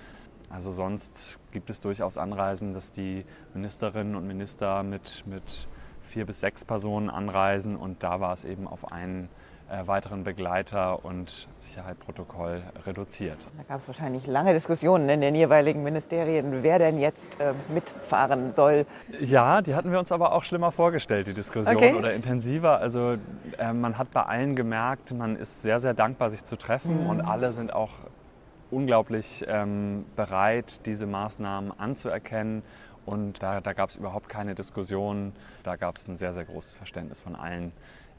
Also 0.49 0.71
sonst 0.71 1.39
gibt 1.51 1.69
es 1.69 1.81
durchaus 1.81 2.17
Anreisen, 2.17 2.73
dass 2.73 2.91
die 2.91 3.25
Ministerinnen 3.53 4.15
und 4.15 4.27
Minister 4.27 4.83
mit, 4.83 5.23
mit 5.25 5.67
vier 6.01 6.25
bis 6.25 6.39
sechs 6.39 6.63
Personen 6.63 7.09
anreisen 7.09 7.75
und 7.75 8.03
da 8.03 8.19
war 8.19 8.33
es 8.33 8.45
eben 8.45 8.67
auf 8.67 8.91
einen 8.91 9.29
äh, 9.69 9.85
weiteren 9.85 10.23
Begleiter 10.23 11.03
und 11.03 11.49
Sicherheitsprotokoll 11.53 12.63
reduziert. 12.85 13.45
Da 13.57 13.63
gab 13.63 13.79
es 13.79 13.87
wahrscheinlich 13.87 14.25
lange 14.25 14.53
Diskussionen 14.53 15.09
in 15.09 15.19
den 15.19 15.35
jeweiligen 15.35 15.83
Ministerien, 15.83 16.63
wer 16.63 16.79
denn 16.79 16.97
jetzt 16.97 17.41
äh, 17.41 17.53
mitfahren 17.73 18.53
soll. 18.53 18.85
Ja, 19.19 19.61
die 19.61 19.75
hatten 19.75 19.91
wir 19.91 19.99
uns 19.99 20.13
aber 20.13 20.31
auch 20.31 20.45
schlimmer 20.45 20.71
vorgestellt, 20.71 21.27
die 21.27 21.33
Diskussion 21.33 21.75
okay. 21.75 21.95
oder 21.95 22.13
intensiver. 22.13 22.79
Also 22.79 23.17
äh, 23.57 23.73
man 23.73 23.97
hat 23.97 24.11
bei 24.11 24.23
allen 24.23 24.55
gemerkt, 24.55 25.13
man 25.13 25.35
ist 25.35 25.61
sehr, 25.61 25.79
sehr 25.79 25.93
dankbar, 25.93 26.29
sich 26.29 26.45
zu 26.45 26.55
treffen 26.57 27.03
mhm. 27.03 27.09
und 27.09 27.21
alle 27.21 27.51
sind 27.51 27.73
auch 27.73 27.91
unglaublich 28.71 29.45
ähm, 29.47 30.05
bereit, 30.15 30.85
diese 30.85 31.05
Maßnahmen 31.05 31.77
anzuerkennen. 31.77 32.63
Und 33.05 33.41
da, 33.41 33.61
da 33.61 33.73
gab 33.73 33.89
es 33.89 33.95
überhaupt 33.95 34.27
keine 34.27 34.53
Diskussion. 34.53 35.33
Da 35.63 35.75
gab 35.77 35.97
es 35.97 36.07
ein 36.07 36.17
sehr, 36.17 36.33
sehr 36.33 36.45
großes 36.45 36.75
Verständnis 36.75 37.19
von 37.19 37.35
allen 37.35 37.71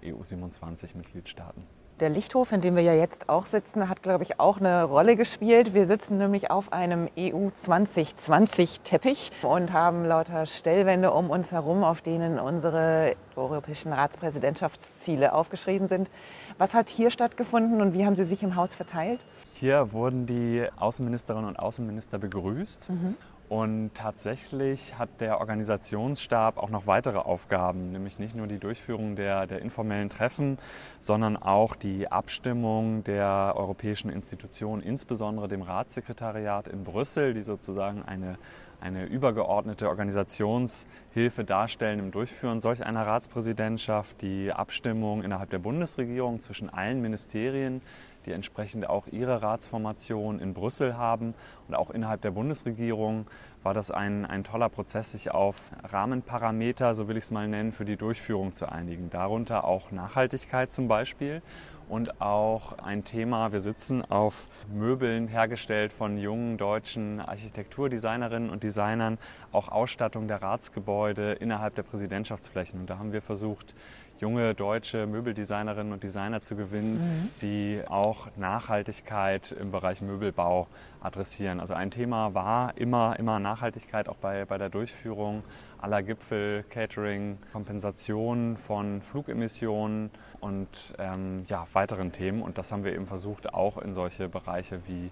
EU-27-Mitgliedstaaten. 0.03 1.65
Der 2.01 2.11
Lichthof, 2.11 2.53
in 2.53 2.61
dem 2.61 2.77
wir 2.77 2.83
ja 2.85 2.95
jetzt 2.95 3.29
auch 3.29 3.45
sitzen, 3.47 3.89
hat, 3.89 4.05
glaube 4.05 4.23
ich, 4.23 4.39
auch 4.39 4.59
eine 4.59 4.85
Rolle 4.85 5.17
gespielt. 5.17 5.75
Wir 5.75 5.85
sitzen 5.89 6.17
nämlich 6.17 6.49
auf 6.49 6.73
einem 6.73 7.09
EU 7.19 7.49
2020-Teppich 7.49 9.33
und 9.43 9.73
haben 9.73 10.05
lauter 10.05 10.47
Stellwände 10.47 11.11
um 11.11 11.29
uns 11.29 11.51
herum, 11.51 11.83
auf 11.83 12.01
denen 12.01 12.39
unsere 12.39 13.17
europäischen 13.35 13.93
Ratspräsidentschaftsziele 13.93 15.33
aufgeschrieben 15.33 15.89
sind. 15.89 16.09
Was 16.57 16.73
hat 16.73 16.89
hier 16.89 17.11
stattgefunden 17.11 17.81
und 17.81 17.95
wie 17.95 18.07
haben 18.07 18.15
Sie 18.15 18.23
sich 18.23 18.45
im 18.45 18.55
Haus 18.55 18.77
verteilt? 18.77 19.19
Hier 19.59 19.91
wurden 19.93 20.25
die 20.25 20.69
Außenministerinnen 20.77 21.49
und 21.49 21.59
Außenminister 21.59 22.19
begrüßt. 22.19 22.91
Mhm. 22.91 23.17
Und 23.49 23.91
tatsächlich 23.95 24.99
hat 24.99 25.21
der 25.21 25.41
Organisationsstab 25.41 26.59
auch 26.59 26.69
noch 26.69 26.87
weitere 26.87 27.19
Aufgaben, 27.19 27.91
nämlich 27.91 28.21
nicht 28.21 28.37
nur 28.37 28.47
die 28.47 28.59
Durchführung 28.59 29.17
der, 29.17 29.49
der 29.49 29.63
informellen 29.63 30.11
Treffen, 30.11 30.59
sondern 31.01 31.37
auch 31.37 31.75
die 31.75 32.13
Abstimmung 32.13 33.03
der 33.03 33.55
europäischen 33.57 34.11
Institutionen, 34.11 34.81
insbesondere 34.81 35.49
dem 35.49 35.63
Ratssekretariat 35.63 36.69
in 36.69 36.85
Brüssel, 36.85 37.35
die 37.35 37.43
sozusagen 37.43 38.03
eine, 38.03 38.39
eine 38.81 39.07
übergeordnete 39.07 39.89
Organisationshilfe 39.89 41.43
darstellen 41.45 41.99
im 41.99 42.11
Durchführen 42.13 42.61
solch 42.61 42.85
einer 42.85 43.07
Ratspräsidentschaft, 43.07 44.21
die 44.21 44.53
Abstimmung 44.53 45.25
innerhalb 45.25 45.51
der 45.51 45.59
Bundesregierung 45.59 46.43
zwischen 46.43 46.69
allen 46.69 47.01
Ministerien, 47.01 47.81
die 48.27 48.33
entsprechend 48.33 48.89
auch 48.89 49.07
ihre 49.07 49.43
Ratsformation 49.43 50.39
in 50.39 50.55
Brüssel 50.55 50.97
haben. 50.97 51.35
Und 51.67 51.75
auch 51.75 51.91
innerhalb 51.91 52.23
der 52.23 52.33
Bundesregierung 52.33 53.27
war 53.63 53.75
das 53.75 53.91
ein, 53.91 54.25
ein 54.25 54.45
toller 54.45 54.69
Prozess, 54.69 55.13
sich 55.13 55.31
auf 55.33 55.71
Rahmenparameter, 55.85 56.95
so 56.95 57.09
will 57.09 57.17
ich 57.17 57.25
es 57.25 57.31
mal 57.31 57.49
nennen, 57.49 57.73
für 57.73 57.85
die 57.85 57.97
Durchführung 57.97 58.55
zu 58.55 58.71
einigen. 58.71 59.11
Darunter 59.11 59.65
auch 59.65 59.91
Nachhaltigkeit 59.91 60.73
zum 60.73 60.89
Beispiel 60.89 61.43
und 61.89 62.21
auch 62.21 62.79
ein 62.79 63.05
Thema, 63.05 63.53
wir 63.53 63.61
sitzen 63.61 64.05
auf 64.05 64.49
Möbeln 64.73 65.29
hergestellt 65.29 65.93
von 65.93 66.19
jungen 66.19 66.59
deutschen 66.59 67.21
Architekturdesignerinnen 67.21 68.51
und 68.51 68.63
Designern, 68.63 69.19
auch 69.53 69.69
Ausstattung 69.69 70.29
der 70.29 70.43
Ratsgebäude 70.43 71.33
innerhalb 71.33 71.75
der 71.75 71.83
Präsidentschaftsflächen. 71.83 72.81
Und 72.81 72.91
da 72.91 72.99
haben 72.99 73.13
wir 73.13 73.23
versucht, 73.23 73.75
junge 74.21 74.55
deutsche 74.55 75.07
Möbeldesignerinnen 75.07 75.93
und 75.93 76.03
Designer 76.03 76.43
zu 76.43 76.57
gewinnen, 76.57 76.99
mhm. 76.99 77.31
die 77.41 77.83
auch 77.87 78.29
Nachhaltigkeit 78.37 79.53
im 79.53 79.71
Bereich 79.71 80.03
Möbelbau 80.03 80.67
adressieren. 81.01 81.61
Also 81.61 81.75
ein 81.75 81.91
Thema 81.91 82.35
war 82.35 82.77
immer, 82.77 83.19
immer 83.19 83.39
Nachhaltigkeit 83.39 84.09
auch 84.09 84.17
bei, 84.17 84.45
bei 84.45 84.59
der 84.59 84.69
Durchführung 84.69 85.43
aller 85.81 86.03
Gipfel, 86.03 86.65
Catering, 86.71 87.39
Kompensation 87.53 88.57
von 88.57 89.01
Flugemissionen 89.01 90.11
und 90.41 90.95
ähm, 90.99 91.45
ja, 91.47 91.67
weiteren 91.73 92.13
Themen. 92.13 92.43
Und 92.43 92.59
das 92.59 92.73
haben 92.73 92.85
wir 92.85 92.93
eben 92.95 93.07
versucht, 93.07 93.55
auch 93.55 93.79
in 93.79 93.95
solche 93.95 94.29
Bereiche 94.29 94.81
wie 94.87 95.11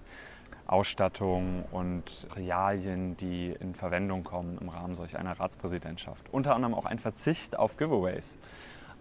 Ausstattung 0.67 1.63
und 1.71 2.27
Realien, 2.35 3.15
die 3.15 3.55
in 3.59 3.73
Verwendung 3.73 4.23
kommen 4.25 4.57
im 4.59 4.67
Rahmen 4.67 4.95
solch 4.95 5.17
einer 5.17 5.39
Ratspräsidentschaft. 5.39 6.25
Unter 6.31 6.55
anderem 6.55 6.73
auch 6.73 6.85
ein 6.85 6.99
Verzicht 6.99 7.57
auf 7.57 7.77
Giveaways. 7.77 8.37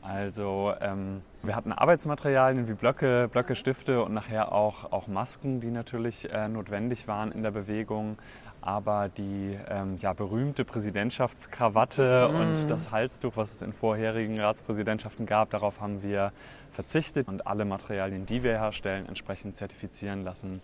Also 0.03 0.73
ähm, 0.81 1.23
wir 1.43 1.57
hatten 1.57 1.73
Arbeitsmaterialien 1.73 2.69
wie 2.69 2.75
Blöcke, 2.75 3.29
Blöcke, 3.31 3.55
Stifte 3.57 4.05
und 4.05 4.15
nachher 4.15 4.53
auch, 4.53 4.93
auch 4.93 5.09
Masken, 5.09 5.61
die 5.61 5.71
natürlich 5.71 6.31
äh, 6.33 6.49
notwendig 6.49 7.09
waren 7.09 7.33
in 7.33 7.43
der 7.43 7.51
Bewegung. 7.51 8.19
Aber 8.61 9.09
die 9.09 9.57
ähm, 9.69 9.97
ja, 10.01 10.13
berühmte 10.13 10.65
Präsidentschaftskrawatte 10.65 12.29
mm. 12.29 12.35
und 12.35 12.71
das 12.71 12.91
Halstuch, 12.91 13.37
was 13.37 13.53
es 13.53 13.63
in 13.63 13.73
vorherigen 13.73 14.41
Ratspräsidentschaften 14.41 15.25
gab, 15.25 15.51
darauf 15.51 15.81
haben 15.81 16.03
wir 16.03 16.33
verzichtet 16.73 17.29
und 17.29 17.47
alle 17.47 17.65
Materialien, 17.65 18.27
die 18.27 18.43
wir 18.43 18.59
herstellen, 18.59 19.07
entsprechend 19.07 19.57
zertifizieren 19.57 20.25
lassen. 20.25 20.61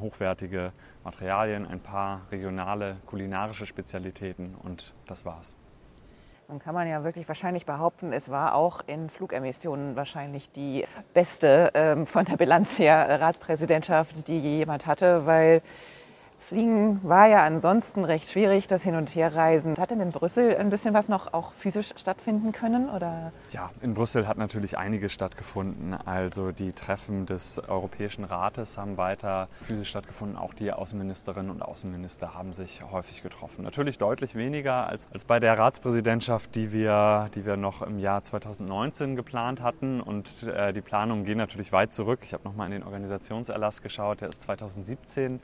Hochwertige 0.00 0.72
Materialien, 1.04 1.66
ein 1.66 1.80
paar 1.80 2.22
regionale 2.30 2.96
kulinarische 3.04 3.66
Spezialitäten 3.66 4.54
und 4.62 4.94
das 5.06 5.26
war's. 5.26 5.56
Dann 6.48 6.58
kann 6.58 6.74
man 6.74 6.86
ja 6.86 7.02
wirklich 7.04 7.26
wahrscheinlich 7.26 7.64
behaupten, 7.64 8.12
es 8.12 8.30
war 8.30 8.54
auch 8.54 8.82
in 8.86 9.08
Flugemissionen 9.08 9.96
wahrscheinlich 9.96 10.50
die 10.50 10.84
beste 11.14 11.70
ähm, 11.72 12.06
von 12.06 12.26
der 12.26 12.36
Bilanz 12.36 12.78
her 12.78 13.18
Ratspräsidentschaft, 13.20 14.28
die 14.28 14.38
jemand 14.38 14.86
hatte, 14.86 15.24
weil 15.24 15.62
Fliegen 16.44 17.00
war 17.02 17.26
ja 17.26 17.42
ansonsten 17.42 18.04
recht 18.04 18.28
schwierig, 18.28 18.66
das 18.66 18.82
Hin- 18.82 18.96
und 18.96 19.14
Herreisen. 19.14 19.78
Hat 19.78 19.90
denn 19.90 20.00
in 20.00 20.10
Brüssel 20.10 20.54
ein 20.58 20.68
bisschen 20.68 20.92
was 20.92 21.08
noch 21.08 21.32
auch 21.32 21.54
physisch 21.54 21.94
stattfinden 21.96 22.52
können? 22.52 22.90
Oder? 22.90 23.32
Ja, 23.50 23.70
in 23.80 23.94
Brüssel 23.94 24.28
hat 24.28 24.36
natürlich 24.36 24.76
einiges 24.76 25.14
stattgefunden. 25.14 25.94
Also 25.94 26.52
die 26.52 26.72
Treffen 26.72 27.24
des 27.24 27.60
Europäischen 27.66 28.24
Rates 28.24 28.76
haben 28.76 28.98
weiter 28.98 29.48
physisch 29.62 29.88
stattgefunden. 29.88 30.36
Auch 30.36 30.52
die 30.52 30.70
Außenministerinnen 30.70 31.50
und 31.50 31.62
Außenminister 31.62 32.34
haben 32.34 32.52
sich 32.52 32.82
häufig 32.92 33.22
getroffen. 33.22 33.64
Natürlich 33.64 33.96
deutlich 33.96 34.34
weniger 34.34 34.86
als, 34.86 35.08
als 35.14 35.24
bei 35.24 35.40
der 35.40 35.58
Ratspräsidentschaft, 35.58 36.54
die 36.56 36.72
wir, 36.72 37.30
die 37.34 37.46
wir 37.46 37.56
noch 37.56 37.80
im 37.80 37.98
Jahr 37.98 38.22
2019 38.22 39.16
geplant 39.16 39.62
hatten. 39.62 40.02
Und 40.02 40.42
äh, 40.42 40.74
die 40.74 40.82
Planungen 40.82 41.24
gehen 41.24 41.38
natürlich 41.38 41.72
weit 41.72 41.94
zurück. 41.94 42.20
Ich 42.22 42.34
habe 42.34 42.44
nochmal 42.44 42.66
in 42.66 42.72
den 42.72 42.82
Organisationserlass 42.82 43.80
geschaut, 43.80 44.20
der 44.20 44.28
ist 44.28 44.42
2017 44.42 45.40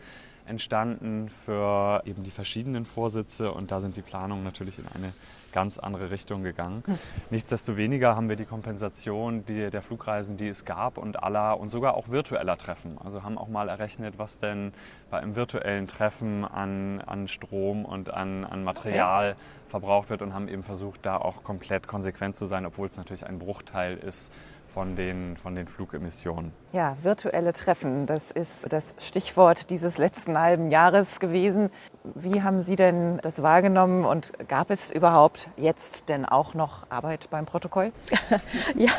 entstanden 0.46 1.28
für 1.28 2.02
eben 2.04 2.24
die 2.24 2.30
verschiedenen 2.30 2.84
Vorsitze 2.84 3.52
und 3.52 3.70
da 3.70 3.80
sind 3.80 3.96
die 3.96 4.02
Planungen 4.02 4.44
natürlich 4.44 4.78
in 4.78 4.86
eine 4.94 5.12
ganz 5.52 5.78
andere 5.78 6.10
Richtung 6.10 6.42
gegangen. 6.42 6.82
Hm. 6.86 6.98
Nichtsdestoweniger 7.30 8.16
haben 8.16 8.28
wir 8.28 8.36
die 8.36 8.44
Kompensation 8.44 9.44
die, 9.44 9.70
der 9.70 9.82
Flugreisen, 9.82 10.36
die 10.36 10.48
es 10.48 10.64
gab 10.64 10.98
und 10.98 11.22
aller 11.22 11.58
und 11.58 11.70
sogar 11.70 11.94
auch 11.94 12.08
virtueller 12.08 12.56
Treffen. 12.56 12.98
Also 13.02 13.22
haben 13.22 13.38
auch 13.38 13.48
mal 13.48 13.68
errechnet, 13.68 14.14
was 14.18 14.38
denn 14.38 14.72
bei 15.10 15.18
einem 15.18 15.36
virtuellen 15.36 15.86
Treffen 15.86 16.44
an, 16.44 17.00
an 17.00 17.28
Strom 17.28 17.84
und 17.84 18.10
an, 18.10 18.44
an 18.44 18.64
Material 18.64 19.32
okay. 19.32 19.70
verbraucht 19.70 20.10
wird 20.10 20.22
und 20.22 20.34
haben 20.34 20.48
eben 20.48 20.62
versucht, 20.62 21.04
da 21.04 21.16
auch 21.16 21.42
komplett 21.42 21.86
konsequent 21.86 22.36
zu 22.36 22.46
sein, 22.46 22.66
obwohl 22.66 22.88
es 22.88 22.96
natürlich 22.96 23.26
ein 23.26 23.38
Bruchteil 23.38 23.96
ist 23.96 24.32
von 24.72 24.96
den, 24.96 25.36
von 25.36 25.54
den 25.54 25.66
Flugemissionen. 25.66 26.52
Ja, 26.72 26.96
virtuelle 27.02 27.52
Treffen, 27.52 28.06
das 28.06 28.30
ist 28.30 28.72
das 28.72 28.94
Stichwort 29.00 29.70
dieses 29.70 29.98
letzten 29.98 30.38
halben 30.38 30.70
Jahres 30.70 31.18
gewesen. 31.18 31.68
Wie 32.14 32.44
haben 32.44 32.60
Sie 32.60 32.76
denn 32.76 33.18
das 33.22 33.42
wahrgenommen 33.42 34.04
und 34.04 34.32
gab 34.46 34.70
es 34.70 34.92
überhaupt 34.92 35.48
jetzt 35.56 36.08
denn 36.08 36.24
auch 36.24 36.54
noch 36.54 36.88
Arbeit 36.88 37.28
beim 37.28 37.44
Protokoll? 37.44 37.90
ja, 38.76 38.92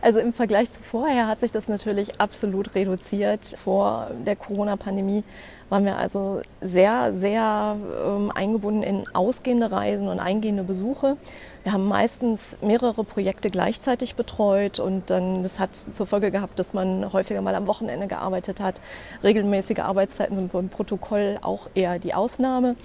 also 0.00 0.18
im 0.18 0.32
Vergleich 0.32 0.72
zu 0.72 0.82
vorher 0.82 1.26
hat 1.26 1.40
sich 1.40 1.50
das 1.50 1.68
natürlich 1.68 2.22
absolut 2.22 2.74
reduziert. 2.74 3.54
Vor 3.58 4.10
der 4.24 4.36
Corona-Pandemie 4.36 5.22
waren 5.68 5.84
wir 5.84 5.96
also 5.96 6.40
sehr, 6.60 7.14
sehr 7.14 7.76
ähm, 8.04 8.32
eingebunden 8.34 8.82
in 8.82 9.04
ausgehende 9.14 9.70
Reisen 9.70 10.08
und 10.08 10.18
eingehende 10.18 10.64
Besuche. 10.64 11.16
Wir 11.62 11.72
haben 11.72 11.86
meistens 11.86 12.56
mehrere 12.60 13.04
Projekte 13.04 13.50
gleichzeitig 13.50 14.16
betreut 14.16 14.80
und 14.80 15.10
dann 15.10 15.42
das 15.42 15.60
hat 15.60 15.76
zur 15.76 16.06
Folge 16.06 16.30
gehabt, 16.30 16.58
dass 16.58 16.74
man 16.74 17.04
häufiger 17.12 17.42
mal 17.42 17.54
am 17.54 17.66
Wochenende 17.66 18.06
gearbeitet 18.06 18.60
hat. 18.60 18.80
Regelmäßige 19.22 19.80
Arbeitszeiten 19.80 20.36
sind 20.36 20.52
beim 20.52 20.68
Protokoll 20.68 21.38
auch 21.42 21.68
eher 21.74 21.98
die 21.98 22.14
Ausnahme. 22.14 22.76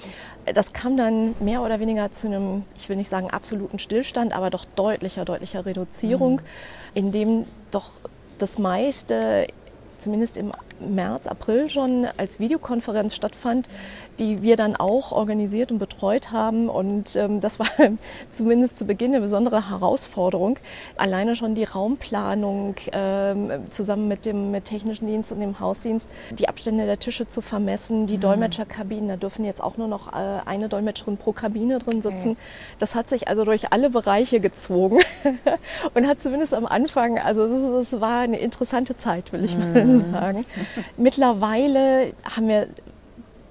Das 0.53 0.73
kam 0.73 0.97
dann 0.97 1.35
mehr 1.39 1.61
oder 1.61 1.79
weniger 1.79 2.11
zu 2.11 2.27
einem, 2.27 2.63
ich 2.75 2.89
will 2.89 2.95
nicht 2.95 3.09
sagen 3.09 3.29
absoluten 3.31 3.79
Stillstand, 3.79 4.33
aber 4.33 4.49
doch 4.49 4.65
deutlicher, 4.75 5.25
deutlicher 5.25 5.65
Reduzierung, 5.65 6.35
mhm. 6.35 6.39
in 6.93 7.11
dem 7.11 7.45
doch 7.71 7.91
das 8.37 8.57
meiste 8.57 9.47
zumindest 9.97 10.37
im 10.37 10.51
März, 10.79 11.27
April 11.27 11.69
schon 11.69 12.07
als 12.17 12.39
Videokonferenz 12.39 13.15
stattfand, 13.15 13.67
die 14.19 14.41
wir 14.41 14.55
dann 14.55 14.75
auch 14.75 15.11
organisiert 15.11 15.71
und 15.71 15.79
betreut 15.79 16.31
haben. 16.31 16.69
Und 16.69 17.15
ähm, 17.15 17.39
das 17.39 17.59
war 17.59 17.67
zumindest 18.29 18.77
zu 18.77 18.85
Beginn 18.85 19.11
eine 19.13 19.21
besondere 19.21 19.69
Herausforderung. 19.69 20.59
Alleine 20.95 21.35
schon 21.35 21.55
die 21.55 21.63
Raumplanung 21.63 22.75
ähm, 22.93 23.51
zusammen 23.69 24.07
mit 24.07 24.25
dem 24.25 24.51
mit 24.51 24.65
technischen 24.65 25.07
Dienst 25.07 25.31
und 25.31 25.39
dem 25.39 25.59
Hausdienst, 25.59 26.07
die 26.31 26.47
Abstände 26.47 26.85
der 26.85 26.99
Tische 26.99 27.27
zu 27.27 27.41
vermessen, 27.41 28.07
die 28.07 28.17
mhm. 28.17 28.21
Dolmetscherkabinen, 28.21 29.09
da 29.09 29.17
dürfen 29.17 29.45
jetzt 29.45 29.61
auch 29.61 29.77
nur 29.77 29.87
noch 29.87 30.13
äh, 30.13 30.39
eine 30.45 30.69
Dolmetscherin 30.69 31.17
pro 31.17 31.33
Kabine 31.33 31.79
drin 31.79 32.01
sitzen. 32.01 32.31
Okay. 32.31 32.37
Das 32.79 32.95
hat 32.95 33.09
sich 33.09 33.27
also 33.27 33.43
durch 33.43 33.71
alle 33.73 33.89
Bereiche 33.89 34.39
gezogen 34.39 34.99
und 35.93 36.07
hat 36.07 36.21
zumindest 36.21 36.53
am 36.53 36.65
Anfang, 36.65 37.19
also 37.19 37.45
es 37.45 37.99
war 37.99 38.21
eine 38.21 38.39
interessante 38.39 38.95
Zeit, 38.95 39.33
will 39.33 39.43
ich 39.43 39.57
mhm. 39.57 39.73
mal 39.73 39.97
sagen. 40.11 40.45
Mittlerweile 40.97 42.13
haben 42.23 42.47
wir 42.47 42.67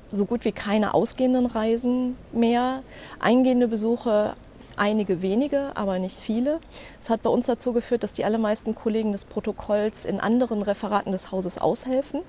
so 0.08 0.24
gut 0.24 0.44
wie 0.44 0.52
keine 0.52 0.94
ausgehenden 0.94 1.46
Reisen 1.46 2.16
mehr, 2.32 2.80
eingehende 3.18 3.68
Besuche 3.68 4.34
einige 4.76 5.22
wenige, 5.22 5.72
aber 5.76 5.98
nicht 5.98 6.16
viele. 6.16 6.60
Es 7.00 7.10
hat 7.10 7.22
bei 7.22 7.30
uns 7.30 7.46
dazu 7.46 7.72
geführt, 7.72 8.02
dass 8.02 8.12
die 8.12 8.24
allermeisten 8.24 8.74
Kollegen 8.74 9.12
des 9.12 9.24
Protokolls 9.24 10.04
in 10.04 10.20
anderen 10.20 10.62
Referaten 10.62 11.12
des 11.12 11.30
Hauses 11.30 11.58
aushelfen. 11.58 12.20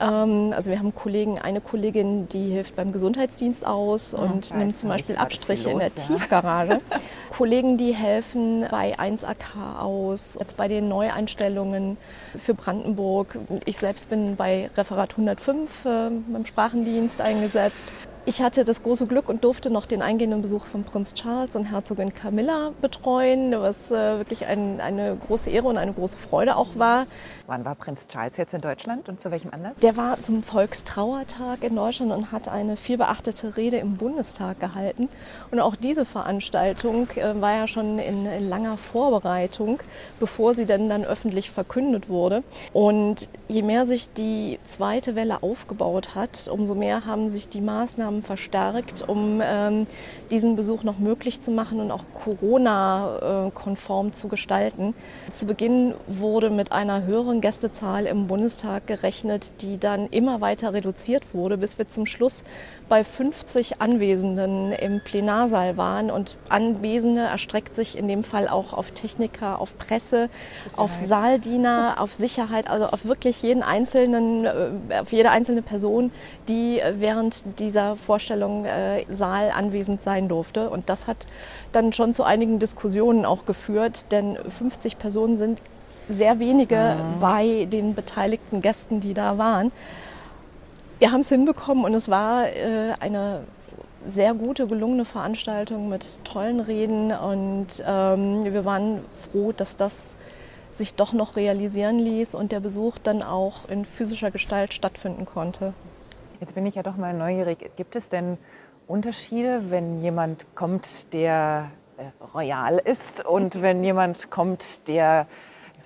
Ähm, 0.00 0.52
also 0.54 0.70
wir 0.70 0.78
haben 0.78 0.94
Kollegen, 0.94 1.38
eine 1.38 1.60
Kollegin, 1.60 2.28
die 2.28 2.50
hilft 2.50 2.76
beim 2.76 2.92
Gesundheitsdienst 2.92 3.66
aus 3.66 4.14
und 4.14 4.54
nimmt 4.54 4.76
zum 4.76 4.88
Beispiel 4.88 5.16
Abstriche 5.16 5.64
los, 5.64 5.72
in 5.72 5.78
der 5.78 5.88
ja. 5.88 5.94
Tiefgarage. 5.94 6.80
Kollegen, 7.30 7.78
die 7.78 7.94
helfen 7.94 8.66
bei 8.70 8.98
1AK 8.98 9.78
aus, 9.78 10.36
jetzt 10.40 10.56
bei 10.56 10.68
den 10.68 10.88
Neueinstellungen 10.88 11.96
für 12.36 12.54
Brandenburg. 12.54 13.38
Ich 13.64 13.78
selbst 13.78 14.10
bin 14.10 14.36
bei 14.36 14.70
Referat 14.76 15.12
105 15.12 15.84
äh, 15.84 16.10
beim 16.28 16.44
Sprachendienst 16.44 17.20
eingesetzt. 17.20 17.92
Ich 18.28 18.42
hatte 18.42 18.66
das 18.66 18.82
große 18.82 19.06
Glück 19.06 19.30
und 19.30 19.42
durfte 19.42 19.70
noch 19.70 19.86
den 19.86 20.02
eingehenden 20.02 20.42
Besuch 20.42 20.66
von 20.66 20.84
Prinz 20.84 21.14
Charles 21.14 21.56
und 21.56 21.64
Herzogin 21.64 22.12
Camilla 22.12 22.72
betreuen, 22.82 23.52
was 23.52 23.90
äh, 23.90 24.18
wirklich 24.18 24.44
ein, 24.44 24.82
eine 24.82 25.16
große 25.16 25.48
Ehre 25.48 25.66
und 25.66 25.78
eine 25.78 25.94
große 25.94 26.18
Freude 26.18 26.56
auch 26.56 26.76
war. 26.76 27.06
Wann 27.46 27.64
war 27.64 27.74
Prinz 27.74 28.06
Charles 28.06 28.36
jetzt 28.36 28.52
in 28.52 28.60
Deutschland 28.60 29.08
und 29.08 29.18
zu 29.18 29.30
welchem 29.30 29.54
Anlass? 29.54 29.72
Der 29.80 29.96
war 29.96 30.20
zum 30.20 30.42
Volkstrauertag 30.42 31.64
in 31.64 31.74
Deutschland 31.74 32.12
und 32.12 32.30
hat 32.30 32.48
eine 32.48 32.76
vielbeachtete 32.76 33.56
Rede 33.56 33.78
im 33.78 33.96
Bundestag 33.96 34.60
gehalten. 34.60 35.08
Und 35.50 35.60
auch 35.60 35.74
diese 35.74 36.04
Veranstaltung 36.04 37.08
äh, 37.16 37.40
war 37.40 37.54
ja 37.54 37.66
schon 37.66 37.98
in, 37.98 38.26
in 38.26 38.46
langer 38.46 38.76
Vorbereitung, 38.76 39.80
bevor 40.20 40.52
sie 40.52 40.66
denn 40.66 40.90
dann 40.90 41.02
öffentlich 41.02 41.50
verkündet 41.50 42.10
wurde. 42.10 42.42
Und 42.74 43.30
je 43.48 43.62
mehr 43.62 43.86
sich 43.86 44.12
die 44.12 44.58
zweite 44.66 45.14
Welle 45.14 45.42
aufgebaut 45.42 46.14
hat, 46.14 46.46
umso 46.52 46.74
mehr 46.74 47.06
haben 47.06 47.30
sich 47.30 47.48
die 47.48 47.62
Maßnahmen 47.62 48.17
Maßnahmen 48.18 48.22
verstärkt, 48.22 49.08
um 49.08 49.40
ähm, 49.42 49.86
diesen 50.30 50.56
Besuch 50.56 50.82
noch 50.82 50.98
möglich 50.98 51.40
zu 51.40 51.50
machen 51.50 51.80
und 51.80 51.90
auch 51.90 52.04
Corona-konform 52.14 54.12
zu 54.12 54.28
gestalten. 54.28 54.94
Zu 55.30 55.46
Beginn 55.46 55.94
wurde 56.06 56.50
mit 56.50 56.72
einer 56.72 57.04
höheren 57.04 57.40
Gästezahl 57.40 58.06
im 58.06 58.26
Bundestag 58.26 58.86
gerechnet, 58.86 59.62
die 59.62 59.78
dann 59.78 60.08
immer 60.08 60.40
weiter 60.40 60.72
reduziert 60.72 61.34
wurde, 61.34 61.56
bis 61.58 61.78
wir 61.78 61.88
zum 61.88 62.06
Schluss 62.06 62.44
bei 62.88 63.04
50 63.04 63.80
Anwesenden 63.80 64.72
im 64.72 65.00
Plenarsaal 65.00 65.76
waren. 65.76 66.10
Und 66.10 66.36
Anwesende 66.48 67.22
erstreckt 67.22 67.74
sich 67.74 67.96
in 67.96 68.08
dem 68.08 68.22
Fall 68.22 68.48
auch 68.48 68.72
auf 68.72 68.90
Techniker, 68.92 69.60
auf 69.60 69.76
Presse, 69.78 70.28
Sicherheit. 70.64 70.78
auf 70.78 70.94
Saaldiener, 70.94 71.96
auf 71.98 72.14
Sicherheit, 72.14 72.68
also 72.68 72.86
auf 72.86 73.04
wirklich 73.04 73.42
jeden 73.42 73.62
einzelnen, 73.62 74.44
äh, 74.44 74.98
auf 75.00 75.12
jede 75.12 75.30
einzelne 75.30 75.62
Person, 75.62 76.10
die 76.48 76.80
während 76.98 77.44
dieser 77.58 77.96
Vorstellung 77.98 78.64
äh, 78.64 79.04
Saal 79.08 79.50
anwesend 79.50 80.02
sein 80.02 80.28
durfte. 80.28 80.70
Und 80.70 80.88
das 80.88 81.06
hat 81.06 81.26
dann 81.72 81.92
schon 81.92 82.14
zu 82.14 82.24
einigen 82.24 82.58
Diskussionen 82.58 83.24
auch 83.24 83.44
geführt, 83.44 84.10
denn 84.12 84.36
50 84.36 84.98
Personen 84.98 85.38
sind 85.38 85.60
sehr 86.08 86.38
wenige 86.38 86.96
mhm. 86.96 87.20
bei 87.20 87.66
den 87.66 87.94
beteiligten 87.94 88.62
Gästen, 88.62 89.00
die 89.00 89.14
da 89.14 89.38
waren. 89.38 89.72
Wir 90.98 91.12
haben 91.12 91.20
es 91.20 91.28
hinbekommen 91.28 91.84
und 91.84 91.94
es 91.94 92.08
war 92.08 92.48
äh, 92.48 92.94
eine 92.98 93.42
sehr 94.04 94.34
gute, 94.34 94.66
gelungene 94.66 95.04
Veranstaltung 95.04 95.88
mit 95.88 96.24
tollen 96.24 96.60
Reden 96.60 97.12
und 97.12 97.82
ähm, 97.86 98.44
wir 98.44 98.64
waren 98.64 99.04
froh, 99.14 99.52
dass 99.52 99.76
das 99.76 100.14
sich 100.72 100.94
doch 100.94 101.12
noch 101.12 101.36
realisieren 101.36 101.98
ließ 101.98 102.34
und 102.34 102.52
der 102.52 102.60
Besuch 102.60 102.98
dann 102.98 103.22
auch 103.22 103.68
in 103.68 103.84
physischer 103.84 104.30
Gestalt 104.30 104.72
stattfinden 104.72 105.26
konnte. 105.26 105.74
Jetzt 106.40 106.54
bin 106.54 106.66
ich 106.66 106.76
ja 106.76 106.84
doch 106.84 106.96
mal 106.96 107.14
neugierig. 107.14 107.72
Gibt 107.74 107.96
es 107.96 108.08
denn 108.10 108.36
Unterschiede, 108.86 109.70
wenn 109.70 110.00
jemand 110.00 110.46
kommt, 110.54 111.12
der 111.12 111.72
äh, 111.96 112.24
royal 112.32 112.78
ist 112.78 113.26
und 113.26 113.60
wenn 113.62 113.82
jemand 113.82 114.30
kommt, 114.30 114.86
der 114.86 115.26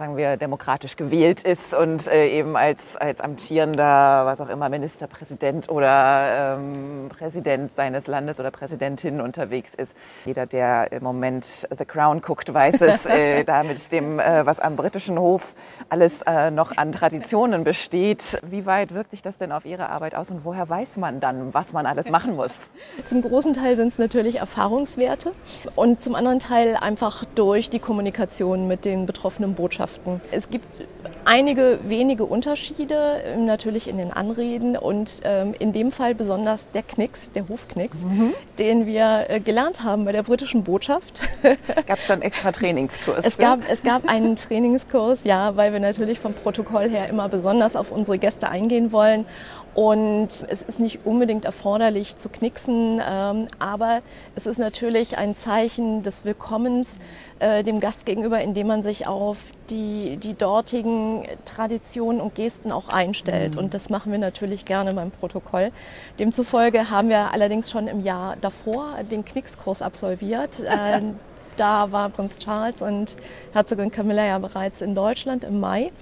sagen 0.02 0.16
wir, 0.16 0.36
demokratisch 0.36 0.96
gewählt 0.96 1.44
ist 1.44 1.74
und 1.74 2.08
äh, 2.08 2.26
eben 2.36 2.56
als, 2.56 2.96
als 2.96 3.20
amtierender, 3.20 4.26
was 4.26 4.40
auch 4.40 4.48
immer, 4.48 4.68
Ministerpräsident 4.68 5.68
oder 5.68 6.56
ähm, 6.56 7.08
Präsident 7.08 7.70
seines 7.70 8.08
Landes 8.08 8.40
oder 8.40 8.50
Präsidentin 8.50 9.20
unterwegs 9.20 9.76
ist. 9.76 9.94
Jeder, 10.24 10.46
der 10.46 10.90
im 10.90 11.04
Moment 11.04 11.68
The 11.78 11.84
Crown 11.84 12.20
guckt, 12.20 12.52
weiß 12.52 12.80
es, 12.80 13.06
äh, 13.06 13.44
da 13.44 13.62
mit 13.62 13.92
dem, 13.92 14.18
äh, 14.18 14.44
was 14.44 14.58
am 14.58 14.74
britischen 14.74 15.20
Hof 15.20 15.54
alles 15.88 16.22
äh, 16.22 16.50
noch 16.50 16.76
an 16.76 16.90
Traditionen 16.90 17.62
besteht. 17.62 18.40
Wie 18.42 18.66
weit 18.66 18.94
wirkt 18.94 19.12
sich 19.12 19.22
das 19.22 19.38
denn 19.38 19.52
auf 19.52 19.64
Ihre 19.64 19.88
Arbeit 19.88 20.16
aus 20.16 20.32
und 20.32 20.44
woher 20.44 20.68
weiß 20.68 20.96
man 20.96 21.20
dann, 21.20 21.54
was 21.54 21.72
man 21.72 21.86
alles 21.86 22.10
machen 22.10 22.34
muss? 22.34 22.72
Zum 23.04 23.22
großen 23.22 23.54
Teil 23.54 23.76
sind 23.76 23.86
es 23.92 23.98
natürlich 23.98 24.40
Erfahrungswerte 24.40 25.30
und 25.76 26.00
zum 26.00 26.16
anderen 26.16 26.40
Teil 26.40 26.76
einfach 26.76 27.24
durch 27.36 27.70
die 27.70 27.78
Kommunikation 27.78 28.66
mit 28.66 28.84
den 28.84 29.06
betroffenen 29.06 29.54
Botschaften. 29.54 29.91
Botschaften. 29.98 30.20
Es 30.30 30.50
gibt 30.50 30.82
einige 31.24 31.78
wenige 31.84 32.24
Unterschiede 32.24 33.22
ähm, 33.24 33.44
natürlich 33.44 33.88
in 33.88 33.98
den 33.98 34.12
Anreden 34.12 34.76
und 34.76 35.20
ähm, 35.24 35.54
in 35.58 35.72
dem 35.72 35.92
Fall 35.92 36.14
besonders 36.14 36.70
der 36.70 36.82
Knicks, 36.82 37.30
der 37.32 37.48
Hofknicks, 37.48 38.04
mhm. 38.04 38.34
den 38.58 38.86
wir 38.86 39.26
äh, 39.28 39.40
gelernt 39.40 39.82
haben 39.82 40.04
bei 40.04 40.12
der 40.12 40.22
britischen 40.22 40.64
Botschaft. 40.64 41.22
Gab 41.86 41.98
es 41.98 42.06
dann 42.06 42.22
extra 42.22 42.52
Trainingskurs? 42.52 43.24
Es 43.24 43.38
gab, 43.38 43.60
es 43.70 43.82
gab 43.82 44.08
einen 44.08 44.36
Trainingskurs, 44.36 45.24
ja, 45.24 45.56
weil 45.56 45.72
wir 45.72 45.80
natürlich 45.80 46.18
vom 46.18 46.34
Protokoll 46.34 46.88
her 46.88 47.08
immer 47.08 47.28
besonders 47.28 47.76
auf 47.76 47.90
unsere 47.90 48.18
Gäste 48.18 48.48
eingehen 48.48 48.92
wollen 48.92 49.26
und 49.74 50.28
es 50.28 50.62
ist 50.62 50.80
nicht 50.80 51.06
unbedingt 51.06 51.46
erforderlich 51.46 52.18
zu 52.18 52.28
knicksen, 52.28 53.00
ähm, 53.08 53.46
aber 53.58 54.02
es 54.34 54.46
ist 54.46 54.58
natürlich 54.58 55.16
ein 55.16 55.34
Zeichen 55.34 56.02
des 56.02 56.24
Willkommens 56.24 56.98
äh, 57.38 57.64
dem 57.64 57.80
Gast 57.80 58.04
gegenüber, 58.04 58.40
indem 58.40 58.66
man 58.66 58.82
sich 58.82 59.06
auf 59.06 59.38
die, 59.70 60.18
die 60.18 60.34
dortigen 60.34 61.26
Traditionen 61.46 62.20
und 62.20 62.34
Gesten 62.34 62.70
auch 62.70 62.90
einstellt. 62.90 63.54
Mhm. 63.54 63.60
Und 63.60 63.74
das 63.74 63.88
machen 63.88 64.12
wir 64.12 64.18
natürlich 64.18 64.66
gerne 64.66 64.92
beim 64.92 65.10
Protokoll. 65.10 65.70
Demzufolge 66.18 66.90
haben 66.90 67.08
wir 67.08 67.32
allerdings 67.32 67.70
schon 67.70 67.88
im 67.88 68.02
Jahr 68.02 68.36
davor 68.40 68.96
den 69.10 69.24
Knickskurs 69.24 69.80
absolviert. 69.80 70.60
Äh, 70.60 71.00
da 71.56 71.92
war 71.92 72.08
Prinz 72.10 72.38
Charles 72.38 72.82
und 72.82 73.16
Herzogin 73.52 73.90
Camilla 73.90 74.24
ja 74.24 74.38
bereits 74.38 74.82
in 74.82 74.94
Deutschland 74.94 75.44
im 75.44 75.60
Mai. 75.60 75.92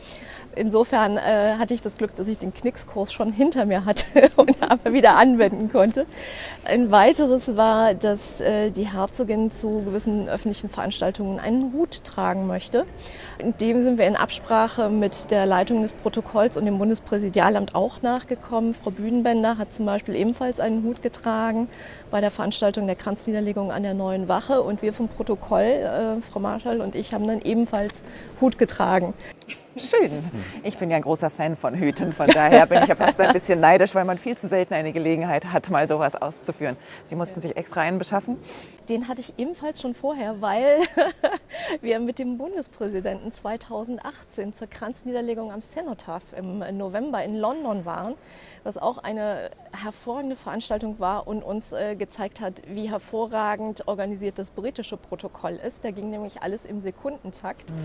Insofern 0.56 1.16
äh, 1.16 1.54
hatte 1.58 1.74
ich 1.74 1.80
das 1.80 1.96
Glück, 1.96 2.16
dass 2.16 2.26
ich 2.26 2.36
den 2.38 2.52
Knickskurs 2.52 3.12
schon 3.12 3.32
hinter 3.32 3.66
mir 3.66 3.84
hatte 3.84 4.04
und 4.36 4.56
aber 4.60 4.92
wieder 4.92 5.16
anwenden 5.16 5.70
konnte. 5.70 6.06
Ein 6.64 6.90
weiteres 6.90 7.56
war, 7.56 7.94
dass 7.94 8.40
äh, 8.40 8.70
die 8.70 8.92
Herzogin 8.92 9.50
zu 9.50 9.82
gewissen 9.84 10.28
öffentlichen 10.28 10.68
Veranstaltungen 10.68 11.38
einen 11.38 11.72
Hut 11.72 12.02
tragen 12.04 12.48
möchte. 12.48 12.84
In 13.38 13.56
dem 13.58 13.82
sind 13.82 13.98
wir 13.98 14.06
in 14.06 14.16
Absprache 14.16 14.88
mit 14.88 15.30
der 15.30 15.46
Leitung 15.46 15.82
des 15.82 15.92
Protokolls 15.92 16.56
und 16.56 16.64
dem 16.64 16.78
Bundespräsidialamt 16.78 17.76
auch 17.76 18.02
nachgekommen. 18.02 18.74
Frau 18.74 18.90
Bühnenbender 18.90 19.56
hat 19.56 19.72
zum 19.72 19.86
Beispiel 19.86 20.16
ebenfalls 20.16 20.58
einen 20.58 20.82
Hut 20.82 21.00
getragen 21.00 21.68
bei 22.10 22.20
der 22.20 22.32
Veranstaltung 22.32 22.88
der 22.88 22.96
Kranzniederlegung 22.96 23.70
an 23.70 23.84
der 23.84 23.94
Neuen 23.94 24.26
Wache 24.26 24.62
und 24.62 24.82
wir 24.82 24.92
vom 24.92 25.06
Protokoll, 25.06 25.62
äh, 25.62 26.20
Frau 26.20 26.40
Marschall 26.40 26.80
und 26.80 26.96
ich, 26.96 27.14
haben 27.14 27.28
dann 27.28 27.40
ebenfalls 27.40 28.02
Hut 28.40 28.58
getragen. 28.58 29.14
Schön. 29.76 30.10
Ich 30.64 30.76
bin 30.78 30.90
ja 30.90 30.96
ein 30.96 31.02
großer 31.02 31.30
Fan 31.30 31.54
von 31.54 31.74
Hüten, 31.74 32.12
von 32.12 32.26
daher 32.26 32.66
bin 32.66 32.82
ich 32.82 32.88
ja 32.88 32.96
fast 32.96 33.20
ein 33.20 33.32
bisschen 33.32 33.60
neidisch, 33.60 33.94
weil 33.94 34.04
man 34.04 34.18
viel 34.18 34.36
zu 34.36 34.48
selten 34.48 34.74
eine 34.74 34.92
Gelegenheit 34.92 35.52
hat, 35.52 35.70
mal 35.70 35.86
sowas 35.86 36.16
auszuführen. 36.16 36.76
Sie 37.04 37.14
mussten 37.14 37.40
sich 37.40 37.56
extra 37.56 37.82
einen 37.82 37.98
beschaffen? 37.98 38.36
Den 38.88 39.06
hatte 39.06 39.20
ich 39.20 39.34
ebenfalls 39.38 39.80
schon 39.80 39.94
vorher, 39.94 40.40
weil 40.40 40.78
wir 41.80 42.00
mit 42.00 42.18
dem 42.18 42.36
Bundespräsidenten 42.36 43.32
2018 43.32 44.52
zur 44.52 44.66
Kranzniederlegung 44.66 45.52
am 45.52 45.62
Cenotaph 45.62 46.32
im 46.36 46.58
November 46.76 47.22
in 47.22 47.36
London 47.36 47.84
waren, 47.84 48.14
was 48.64 48.76
auch 48.76 48.98
eine 48.98 49.50
hervorragende 49.84 50.34
Veranstaltung 50.34 50.98
war 50.98 51.28
und 51.28 51.44
uns 51.44 51.70
äh, 51.70 51.94
gezeigt 51.94 52.40
hat, 52.40 52.62
wie 52.66 52.90
hervorragend 52.90 53.86
organisiert 53.86 54.40
das 54.40 54.50
britische 54.50 54.96
Protokoll 54.96 55.60
ist. 55.64 55.84
Da 55.84 55.92
ging 55.92 56.10
nämlich 56.10 56.42
alles 56.42 56.64
im 56.64 56.80
Sekundentakt. 56.80 57.70
Mhm. 57.70 57.76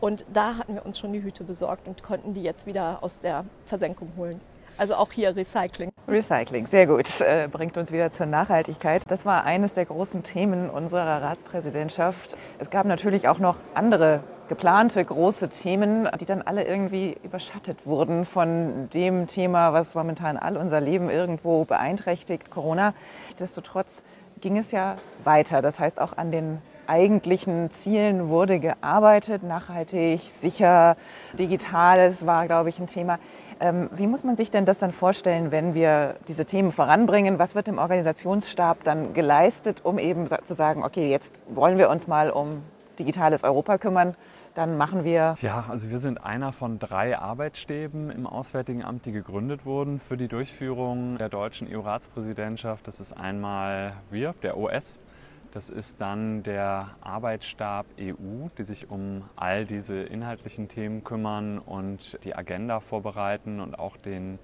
Und 0.00 0.24
da 0.32 0.56
hatten 0.56 0.74
wir 0.74 0.86
uns 0.86 0.98
schon 0.98 1.12
die 1.12 1.25
Hüte 1.26 1.44
besorgt 1.44 1.86
und 1.88 2.02
konnten 2.02 2.32
die 2.32 2.42
jetzt 2.42 2.66
wieder 2.66 3.02
aus 3.02 3.20
der 3.20 3.44
Versenkung 3.66 4.12
holen. 4.16 4.40
Also 4.78 4.94
auch 4.94 5.10
hier 5.10 5.34
Recycling. 5.34 5.90
Recycling, 6.06 6.66
sehr 6.66 6.86
gut. 6.86 7.20
Äh, 7.20 7.48
bringt 7.50 7.76
uns 7.76 7.90
wieder 7.90 8.10
zur 8.10 8.26
Nachhaltigkeit. 8.26 9.02
Das 9.08 9.26
war 9.26 9.44
eines 9.44 9.74
der 9.74 9.86
großen 9.86 10.22
Themen 10.22 10.70
unserer 10.70 11.22
Ratspräsidentschaft. 11.22 12.36
Es 12.58 12.70
gab 12.70 12.86
natürlich 12.86 13.26
auch 13.26 13.38
noch 13.38 13.56
andere 13.74 14.20
geplante 14.48 15.04
große 15.04 15.48
Themen, 15.48 16.08
die 16.20 16.24
dann 16.24 16.42
alle 16.42 16.64
irgendwie 16.64 17.16
überschattet 17.24 17.84
wurden 17.84 18.24
von 18.24 18.88
dem 18.90 19.26
Thema, 19.26 19.72
was 19.72 19.94
momentan 19.94 20.36
all 20.36 20.56
unser 20.56 20.80
Leben 20.80 21.10
irgendwo 21.10 21.64
beeinträchtigt, 21.64 22.50
Corona. 22.50 22.94
Nichtsdestotrotz 23.26 24.02
ging 24.40 24.58
es 24.58 24.70
ja 24.70 24.96
weiter. 25.24 25.62
Das 25.62 25.80
heißt, 25.80 26.00
auch 26.00 26.16
an 26.16 26.30
den 26.30 26.58
eigentlichen 26.88 27.70
Zielen 27.70 28.28
wurde 28.28 28.60
gearbeitet, 28.60 29.42
nachhaltig, 29.42 30.20
sicher, 30.20 30.96
digital, 31.38 32.08
das 32.08 32.26
war, 32.26 32.46
glaube 32.46 32.68
ich, 32.68 32.78
ein 32.78 32.86
Thema. 32.86 33.18
Ähm, 33.58 33.88
wie 33.92 34.06
muss 34.06 34.22
man 34.22 34.36
sich 34.36 34.50
denn 34.50 34.64
das 34.64 34.78
dann 34.78 34.92
vorstellen, 34.92 35.50
wenn 35.50 35.74
wir 35.74 36.16
diese 36.28 36.44
Themen 36.44 36.72
voranbringen? 36.72 37.38
Was 37.38 37.54
wird 37.54 37.68
im 37.68 37.78
Organisationsstab 37.78 38.84
dann 38.84 39.14
geleistet, 39.14 39.80
um 39.84 39.98
eben 39.98 40.28
zu 40.44 40.54
sagen, 40.54 40.84
okay, 40.84 41.10
jetzt 41.10 41.34
wollen 41.48 41.78
wir 41.78 41.88
uns 41.88 42.06
mal 42.06 42.30
um 42.30 42.62
digitales 42.98 43.44
Europa 43.44 43.78
kümmern? 43.78 44.14
Dann 44.54 44.78
machen 44.78 45.04
wir. 45.04 45.34
Ja, 45.42 45.66
also 45.68 45.90
wir 45.90 45.98
sind 45.98 46.24
einer 46.24 46.52
von 46.52 46.78
drei 46.78 47.18
Arbeitsstäben 47.18 48.10
im 48.10 48.26
Auswärtigen 48.26 48.82
Amt, 48.82 49.04
die 49.04 49.12
gegründet 49.12 49.66
wurden 49.66 50.00
für 50.00 50.16
die 50.16 50.28
Durchführung 50.28 51.18
der 51.18 51.28
deutschen 51.28 51.68
EU-Ratspräsidentschaft. 51.70 52.86
Das 52.86 52.98
ist 52.98 53.12
einmal 53.12 53.92
wir, 54.10 54.34
der 54.42 54.56
OS, 54.56 54.98
das 55.56 55.70
ist 55.70 56.02
dann 56.02 56.42
der 56.42 56.96
Arbeitsstab 57.00 57.86
EU, 57.98 58.48
die 58.58 58.64
sich 58.64 58.90
um 58.90 59.22
all 59.36 59.64
diese 59.64 60.02
inhaltlichen 60.02 60.68
Themen 60.68 61.02
kümmern 61.02 61.58
und 61.58 62.22
die 62.24 62.36
Agenda 62.36 62.80
vorbereiten 62.80 63.60
und 63.60 63.78
auch 63.78 63.96
den, 63.96 64.38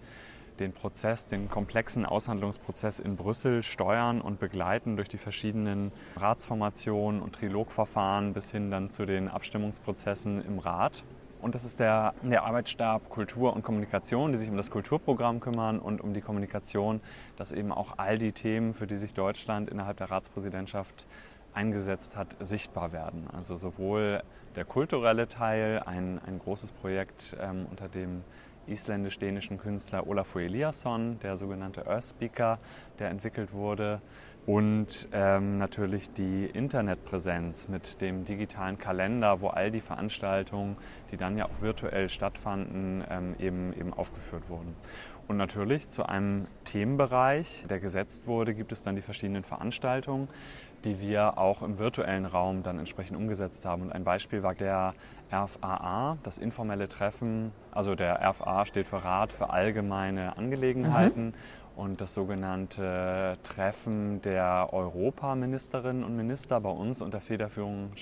den 0.59 0.73
Prozess, 0.73 1.29
den 1.29 1.51
komplexen 1.51 2.07
Aushandlungsprozess 2.07 2.99
in 2.99 3.17
Brüssel 3.17 3.63
steuern 3.63 4.23
und 4.23 4.41
begleiten 4.41 4.97
durch 4.97 5.11
die 5.11 5.19
verschiedenen 5.19 5.93
Ratsformationen 6.17 7.21
und 7.21 7.35
Trilogverfahren 7.35 8.33
bis 8.33 8.51
hin 8.51 8.71
dann 8.71 8.89
zu 8.89 9.05
den 9.05 9.29
Abstimmungsprozessen 9.29 10.43
im 10.43 10.61
Rat. 10.61 11.05
Und 11.43 11.57
das 11.57 11.65
ist 11.65 11.81
der, 11.81 12.15
der 12.23 12.45
Arbeitsstab 12.45 13.11
Kultur 13.11 13.53
und 13.53 13.63
Kommunikation, 13.63 14.31
die 14.31 14.39
sich 14.39 14.49
um 14.49 14.57
das 14.57 14.71
Kulturprogramm 14.71 15.41
kümmern 15.41 15.81
und 15.81 16.01
um 16.01 16.15
die 16.15 16.21
Kommunikation, 16.21 17.01
dass 17.37 17.51
eben 17.51 17.73
auch 17.73 17.95
all 17.99 18.17
die 18.17 18.31
Themen, 18.31 18.75
für 18.75 18.87
die 18.87 18.97
sich 18.97 19.13
Deutschland 19.13 19.69
innerhalb 19.69 19.97
der 19.97 20.09
Ratspräsidentschaft 20.11 21.05
eingesetzt 21.53 22.17
hat, 22.17 22.29
sichtbar 22.39 22.93
werden. 22.93 23.27
Also 23.33 23.57
sowohl 23.57 24.23
der 24.55 24.65
kulturelle 24.65 25.27
Teil, 25.29 25.83
ein, 25.85 26.21
ein 26.25 26.39
großes 26.39 26.71
Projekt 26.71 27.37
ähm, 27.41 27.67
unter 27.69 27.89
dem 27.89 28.23
isländisch-dänischen 28.69 29.59
Künstler 29.59 30.07
Olafur 30.07 30.43
Eliasson, 30.43 31.19
der 31.21 31.37
sogenannte 31.37 31.89
Earth 31.89 32.05
Speaker, 32.05 32.61
der 33.01 33.11
entwickelt 33.11 33.53
wurde, 33.53 34.01
und 34.45 35.09
ähm, 35.13 35.59
natürlich 35.59 36.13
die 36.13 36.47
Internetpräsenz 36.47 37.69
mit 37.69 38.01
dem 38.01 38.25
digitalen 38.25 38.77
Kalender, 38.77 39.41
wo 39.41 39.49
all 39.49 39.71
die 39.71 39.81
Veranstaltungen, 39.81 40.77
die 41.13 41.17
dann 41.17 41.37
ja 41.37 41.47
auch 41.47 41.61
virtuell 41.61 42.09
stattfanden, 42.09 43.05
ähm, 43.09 43.37
eben, 43.39 43.73
eben 43.73 43.95
aufgeführt 43.95 44.49
wurden. 44.49 44.75
Und 45.29 45.37
natürlich 45.37 45.89
zu 45.89 46.05
einem 46.05 46.47
Themenbereich, 46.65 47.67
der 47.71 47.79
gesetzt 47.79 48.27
wurde, 48.27 48.55
gibt 48.55 48.73
es 48.73 48.83
dann 48.83 48.97
die 48.97 49.03
verschiedenen 49.03 49.45
Veranstaltungen, 49.45 50.29
die 50.85 51.01
wir 51.01 51.39
auch 51.39 51.63
im 51.63 51.79
virtuellen 51.79 52.27
Raum 52.27 52.65
dann 52.65 52.81
entsprechend 52.81 53.17
umgesetzt 53.17 53.65
haben. 53.65 53.83
Und 53.83 53.93
ein 53.93 54.03
Beispiel 54.03 54.43
war 54.43 54.57
der 54.57 54.95
RFAA, 55.33 56.19
das 56.23 56.39
informelle 56.39 56.89
Treffen. 56.89 57.53
Also 57.71 57.95
der 57.95 58.21
RFA 58.29 58.67
steht 58.67 58.87
für 58.87 59.03
Rat 59.05 59.33
für 59.33 59.51
allgemeine 59.51 60.37
Angelegenheiten. 60.37 61.27
Mhm 61.27 61.35
und 61.77 62.01
das 62.01 62.15
sogenannte 62.15 63.39
Treffen 63.43 64.21
der 64.23 64.69
Europaministerinnen 64.73 66.05
und 66.05 66.17
Minister 66.17 66.61
bei 66.61 66.71
uns 66.71 67.01
unter 67.01 67.21
Federführung 67.21 67.93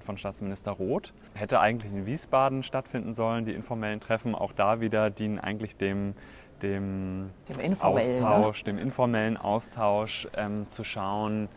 von 0.00 0.16
Staatsminister 0.16 0.72
Roth. 0.72 1.12
Hätte 1.34 1.60
eigentlich 1.60 1.92
in 1.92 2.06
Wiesbaden 2.06 2.62
stattfinden 2.62 3.12
sollen, 3.12 3.44
die 3.44 3.52
informellen 3.52 4.00
Treffen. 4.00 4.34
Auch 4.34 4.52
da 4.52 4.80
wieder 4.80 5.10
dienen 5.10 5.38
eigentlich 5.38 5.76
dem, 5.76 6.14
dem, 6.62 7.30
dem 7.48 7.60
informellen, 7.60 8.20
ne? 8.20 8.28
Austausch, 8.28 8.64
ne? 8.64 8.72
dem 8.72 8.78
informellen 8.78 9.36
Austausch 9.36 10.28
ähm, 10.34 10.68
zu 10.68 10.84
schauen, 10.84 11.48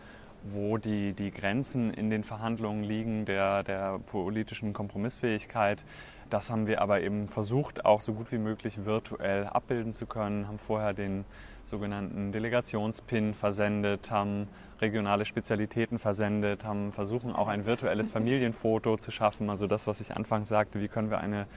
wo 0.44 0.78
die, 0.78 1.14
die 1.14 1.32
Grenzen 1.32 1.94
in 1.94 2.10
den 2.10 2.24
Verhandlungen 2.24 2.84
liegen, 2.84 3.26
der, 3.26 3.64
der 3.64 4.00
politischen 4.00 4.74
Kompromissfähigkeit. 4.74 5.86
Das 6.30 6.50
haben 6.50 6.66
wir 6.66 6.82
aber 6.82 7.02
eben 7.02 7.28
versucht, 7.28 7.86
auch 7.86 8.02
so 8.02 8.14
gut 8.14 8.32
wie 8.32 8.38
möglich 8.38 8.86
virtuell 8.86 9.48
abbilden 9.48 9.94
zu 9.94 10.06
können, 10.06 10.48
haben 10.48 10.60
vorher 10.60 10.94
den 10.94 11.26
sogenannten 11.66 12.32
Delegationspin 12.32 13.34
versendet, 13.34 14.12
haben 14.12 14.48
regionale 14.80 15.26
Spezialitäten 15.26 16.00
versendet, 16.00 16.66
haben 16.66 16.92
versuchen 16.92 17.34
auch 17.34 17.48
ein 17.48 17.66
virtuelles 17.66 18.10
Familienfoto 18.10 18.98
zu 18.98 19.12
schaffen. 19.12 19.50
Also 19.50 19.68
das, 19.68 19.88
was 19.88 20.02
ich 20.02 20.16
anfangs 20.16 20.48
sagte, 20.48 20.82
wie 20.82 20.88
können 20.88 21.10
wir 21.10 21.20
eine 21.20 21.48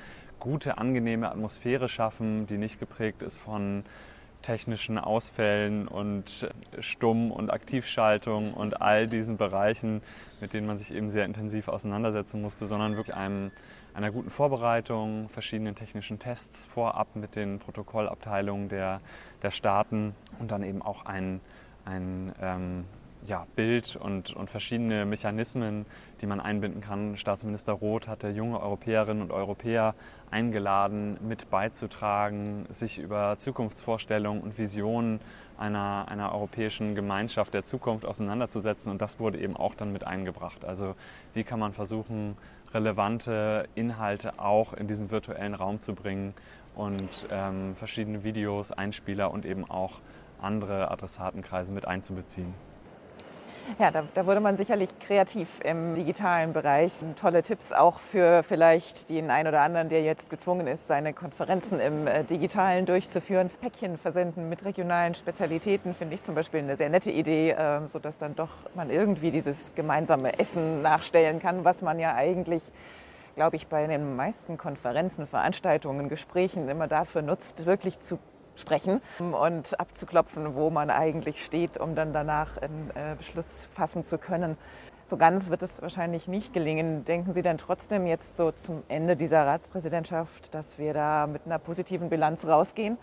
gute, 0.41 0.77
angenehme 0.79 1.31
Atmosphäre 1.31 1.89
schaffen, 1.89 2.47
die 2.47 2.59
nicht 2.59 2.79
geprägt 2.79 3.23
ist 3.23 3.39
von 3.39 3.85
technischen 4.45 4.99
Ausfällen 4.99 5.89
und 5.89 6.49
Stumm- 6.79 7.33
und 7.33 7.51
Aktivschaltung 7.51 8.55
und 8.55 8.81
all 8.81 9.09
diesen 9.09 9.37
Bereichen, 9.37 10.03
mit 10.41 10.53
denen 10.53 10.67
man 10.67 10.79
sich 10.79 10.93
eben 10.93 11.11
sehr 11.11 11.25
intensiv 11.25 11.69
auseinandersetzen 11.69 12.41
musste, 12.41 12.67
sondern 12.67 12.97
wirklich 12.97 13.17
einem 13.17 13.51
einer 13.95 14.11
guten 14.11 14.31
Vorbereitung, 14.31 15.29
verschiedenen 15.29 15.77
technischen 15.77 16.19
Tests 16.19 16.67
vorab 16.67 17.15
mit 17.15 17.37
den 17.37 17.61
Protokollabteilungen 17.61 18.69
der, 18.69 19.01
der 19.43 19.53
Staaten 19.53 20.15
und 20.41 20.51
dann 20.51 20.65
eben 20.65 20.83
auch 20.83 21.07
ein, 21.07 21.41
ein 21.85 22.35
ähm, 22.43 22.85
ja, 23.27 23.47
Bild 23.57 23.97
und, 23.97 24.35
und 24.35 24.51
verschiedene 24.51 25.07
Mechanismen, 25.07 25.87
die 26.21 26.27
man 26.27 26.41
einbinden 26.41 26.81
kann. 26.81 27.17
Staatsminister 27.17 27.73
Roth 27.73 28.07
hatte 28.07 28.29
junge 28.29 28.61
Europäerinnen 28.61 29.23
und 29.23 29.33
Europäer 29.33 29.95
eingeladen, 30.31 31.17
mit 31.27 31.49
beizutragen, 31.51 32.67
sich 32.69 32.99
über 32.99 33.37
Zukunftsvorstellungen 33.39 34.43
und 34.43 34.59
Visionen 34.59 35.21
einer, 35.57 36.07
einer 36.09 36.33
europäischen 36.33 36.95
Gemeinschaft 36.95 37.55
der 37.55 37.65
Zukunft 37.65 38.05
auseinanderzusetzen. 38.05 38.91
Und 38.91 39.01
das 39.01 39.19
wurde 39.21 39.39
eben 39.39 39.57
auch 39.57 39.75
dann 39.75 39.93
mit 39.93 40.07
eingebracht. 40.07 40.65
Also 40.65 40.95
wie 41.33 41.45
kann 41.45 41.59
man 41.59 41.73
versuchen, 41.73 42.37
relevante 42.75 43.69
Inhalte 43.75 44.39
auch 44.39 44.75
in 44.75 44.87
diesen 44.87 45.11
virtuellen 45.11 45.55
Raum 45.55 45.81
zu 45.81 45.95
bringen 45.95 46.35
und 46.75 47.27
ähm, 47.31 47.75
verschiedene 47.77 48.25
Videos, 48.25 48.73
Einspieler 48.73 49.31
und 49.31 49.47
eben 49.47 49.71
auch 49.71 50.01
andere 50.41 50.91
Adressatenkreise 50.91 51.73
mit 51.73 51.87
einzubeziehen. 51.87 52.53
Ja, 53.79 53.91
da, 53.91 54.05
da, 54.15 54.27
wurde 54.27 54.41
man 54.41 54.57
sicherlich 54.57 54.91
kreativ 54.99 55.49
im 55.65 55.95
digitalen 55.95 56.53
Bereich. 56.53 56.93
Tolle 57.17 57.43
Tipps 57.43 57.73
auch 57.73 57.99
für 57.99 58.43
vielleicht 58.43 59.09
den 59.09 59.31
einen 59.31 59.49
oder 59.49 59.63
anderen, 59.63 59.89
der 59.89 60.03
jetzt 60.03 60.31
gezwungen 60.31 60.67
ist, 60.67 60.87
seine 60.87 61.13
Konferenzen 61.13 61.81
im 61.81 62.07
äh, 62.07 62.25
digitalen 62.25 62.87
durchzuführen. 62.87 63.51
Päckchen 63.61 63.99
versenden 63.99 64.49
mit 64.49 64.65
regionalen 64.65 65.15
Spezialitäten 65.15 65.95
finde 65.95 66.15
ich 66.15 66.23
zum 66.23 66.35
Beispiel 66.35 66.61
eine 66.61 66.77
sehr 66.77 66.91
nette 66.91 67.11
Idee, 67.11 67.51
äh, 67.51 67.89
sodass 67.89 68.19
dann 68.19 68.37
doch 68.37 68.51
man 68.75 68.91
irgendwie 68.91 69.31
dieses 69.31 69.75
gemeinsame 69.75 70.39
Essen 70.39 70.83
nachstellen 70.83 71.41
kann, 71.41 71.65
was 71.65 71.83
man 71.83 71.99
ja 71.99 72.15
eigentlich 72.15 72.71
glaube 73.35 73.57
ich, 73.57 73.67
bei 73.67 73.85
den 73.85 74.15
meisten 74.15 74.59
Konferenzen, 74.59 75.27
Veranstaltungen, 75.27 76.09
Gesprächen 76.09 76.69
immer 76.69 76.87
dafür 76.87 77.21
nutzt, 77.21 77.67
wirklich 77.67 77.99
zu 77.99 78.21
sprechen 78.57 79.01
und 79.19 79.79
abzuklopfen, 79.79 80.55
wo 80.55 80.71
man 80.71 80.91
eigentlich 80.91 81.45
steht, 81.45 81.79
um 81.79 81.95
dann 81.95 82.13
danach 82.13 82.57
einen 82.59 82.91
äh, 82.95 83.17
Beschluss 83.17 83.69
fassen 83.73 84.03
zu 84.03 84.19
können. 84.19 84.57
So 85.07 85.19
ganz 85.19 85.51
wird 85.51 85.63
es 85.63 85.83
wahrscheinlich 85.83 86.29
nicht 86.29 86.55
gelingen. 86.55 87.05
Denken 87.05 87.35
Sie 87.35 87.43
denn 87.43 87.59
trotzdem 87.59 88.07
jetzt 88.07 88.39
so 88.39 88.53
zum 88.53 88.83
Ende 88.89 89.17
dieser 89.17 89.47
Ratspräsidentschaft, 89.47 90.55
dass 90.55 90.79
wir 90.79 90.95
da 90.95 91.27
mit 91.27 91.43
einer 91.45 91.59
positiven 91.59 92.09
Bilanz 92.09 92.47
rausgehen? 92.47 92.97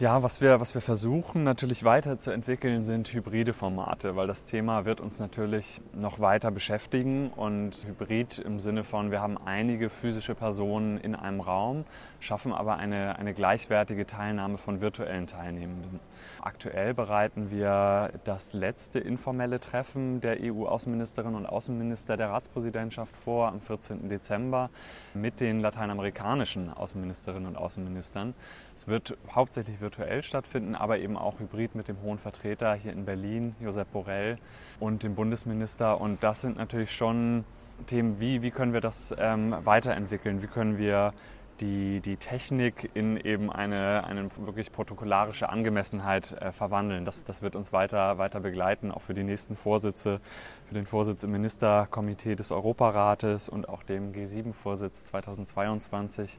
Ja, 0.00 0.22
was 0.22 0.40
wir, 0.40 0.58
was 0.58 0.72
wir 0.72 0.80
versuchen 0.80 1.44
natürlich 1.44 1.84
weiterzuentwickeln, 1.84 2.86
sind 2.86 3.12
hybride 3.12 3.52
Formate, 3.52 4.16
weil 4.16 4.26
das 4.26 4.46
Thema 4.46 4.86
wird 4.86 5.00
uns 5.02 5.20
natürlich 5.20 5.82
noch 5.92 6.18
weiter 6.18 6.50
beschäftigen 6.50 7.28
und 7.28 7.76
hybrid 7.86 8.38
im 8.38 8.58
Sinne 8.58 8.84
von, 8.84 9.10
wir 9.10 9.20
haben 9.20 9.36
einige 9.36 9.90
physische 9.90 10.34
Personen 10.34 10.96
in 10.96 11.14
einem 11.14 11.40
Raum, 11.40 11.84
schaffen 12.20 12.54
aber 12.54 12.76
eine, 12.76 13.18
eine 13.18 13.34
gleichwertige 13.34 14.06
Teilnahme 14.06 14.56
von 14.56 14.80
virtuellen 14.80 15.26
Teilnehmenden. 15.26 16.00
Aktuell 16.40 16.94
bereiten 16.94 17.50
wir 17.50 18.12
das 18.24 18.54
letzte 18.54 18.98
informelle 18.98 19.60
Treffen 19.60 20.22
der 20.22 20.38
EU-Außenministerinnen 20.40 21.36
und 21.36 21.46
Außenminister 21.46 22.16
der 22.16 22.30
Ratspräsidentschaft 22.30 23.14
vor 23.14 23.48
am 23.48 23.60
14. 23.60 24.08
Dezember 24.08 24.70
mit 25.12 25.40
den 25.40 25.60
lateinamerikanischen 25.60 26.72
Außenministerinnen 26.72 27.46
und 27.46 27.56
Außenministern. 27.56 28.34
Es 28.74 28.88
wird 28.88 29.16
hauptsächlich 29.30 29.80
virtuell 29.80 30.22
stattfinden, 30.22 30.74
aber 30.74 30.98
eben 30.98 31.16
auch 31.16 31.38
hybrid 31.38 31.74
mit 31.74 31.88
dem 31.88 32.00
hohen 32.02 32.18
Vertreter 32.18 32.74
hier 32.74 32.92
in 32.92 33.04
Berlin, 33.04 33.54
Josep 33.60 33.90
Borrell, 33.92 34.38
und 34.80 35.02
dem 35.02 35.14
Bundesminister. 35.14 36.00
Und 36.00 36.22
das 36.22 36.40
sind 36.40 36.56
natürlich 36.56 36.92
schon 36.92 37.44
Themen, 37.86 38.20
wie, 38.20 38.42
wie 38.42 38.50
können 38.50 38.72
wir 38.72 38.80
das 38.80 39.14
ähm, 39.18 39.54
weiterentwickeln? 39.62 40.42
Wie 40.42 40.46
können 40.46 40.78
wir 40.78 41.12
die, 41.60 42.00
die 42.00 42.16
Technik 42.16 42.90
in 42.94 43.16
eben 43.16 43.50
eine, 43.50 44.04
eine 44.04 44.28
wirklich 44.38 44.72
protokollarische 44.72 45.48
Angemessenheit 45.48 46.32
äh, 46.32 46.52
verwandeln. 46.52 47.04
Das, 47.04 47.24
das 47.24 47.42
wird 47.42 47.54
uns 47.54 47.72
weiter, 47.72 48.18
weiter 48.18 48.40
begleiten, 48.40 48.90
auch 48.90 49.02
für 49.02 49.14
die 49.14 49.22
nächsten 49.22 49.56
Vorsitze, 49.56 50.20
für 50.64 50.74
den 50.74 50.86
Vorsitz 50.86 51.22
im 51.22 51.30
Ministerkomitee 51.32 52.34
des 52.34 52.52
Europarates 52.52 53.48
und 53.48 53.68
auch 53.68 53.82
dem 53.82 54.12
G7-Vorsitz 54.12 55.04
2022. 55.04 56.38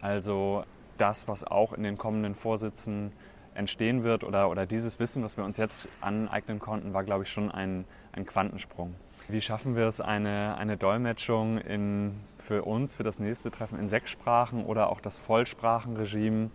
Also 0.00 0.64
das, 1.00 1.28
was 1.28 1.44
auch 1.44 1.72
in 1.72 1.82
den 1.82 1.96
kommenden 1.96 2.34
Vorsitzen 2.34 3.12
entstehen 3.54 4.04
wird 4.04 4.24
oder, 4.24 4.50
oder 4.50 4.66
dieses 4.66 5.00
Wissen, 5.00 5.24
was 5.24 5.36
wir 5.36 5.44
uns 5.44 5.56
jetzt 5.56 5.88
aneignen 6.00 6.58
konnten, 6.58 6.94
war, 6.94 7.04
glaube 7.04 7.24
ich, 7.24 7.30
schon 7.30 7.50
ein, 7.50 7.84
ein 8.12 8.24
Quantensprung. 8.24 8.94
Wie 9.28 9.40
schaffen 9.40 9.74
wir 9.74 9.86
es, 9.86 10.00
eine, 10.00 10.56
eine 10.56 10.76
Dolmetschung 10.76 11.58
in, 11.58 12.20
für 12.38 12.62
uns, 12.62 12.94
für 12.94 13.02
das 13.02 13.18
nächste 13.18 13.50
Treffen 13.50 13.78
in 13.78 13.88
sechs 13.88 14.10
Sprachen 14.10 14.64
oder 14.64 14.90
auch 14.90 15.00
das 15.00 15.18
Vollsprachenregime 15.18 16.50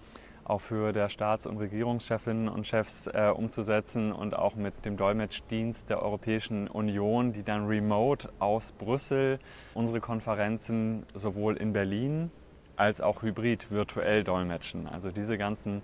auch 0.45 0.59
für 0.59 0.91
der 0.91 1.09
Staats- 1.09 1.47
und 1.47 1.57
Regierungschefinnen 1.57 2.49
und 2.49 2.67
Chefs 2.67 3.07
äh, 3.07 3.31
umzusetzen 3.33 4.11
und 4.11 4.35
auch 4.35 4.55
mit 4.55 4.85
dem 4.85 4.97
Dolmetschdienst 4.97 5.89
der 5.89 6.01
Europäischen 6.01 6.67
Union, 6.67 7.31
die 7.31 7.43
dann 7.43 7.65
remote 7.67 8.29
aus 8.39 8.71
Brüssel 8.73 9.39
unsere 9.73 10.01
Konferenzen 10.01 11.05
sowohl 11.13 11.55
in 11.57 11.73
Berlin 11.73 12.31
als 12.75 13.01
auch 13.01 13.21
hybrid 13.21 13.71
virtuell 13.71 14.23
dolmetschen. 14.23 14.87
Also 14.87 15.11
diese 15.11 15.37
ganzen 15.37 15.81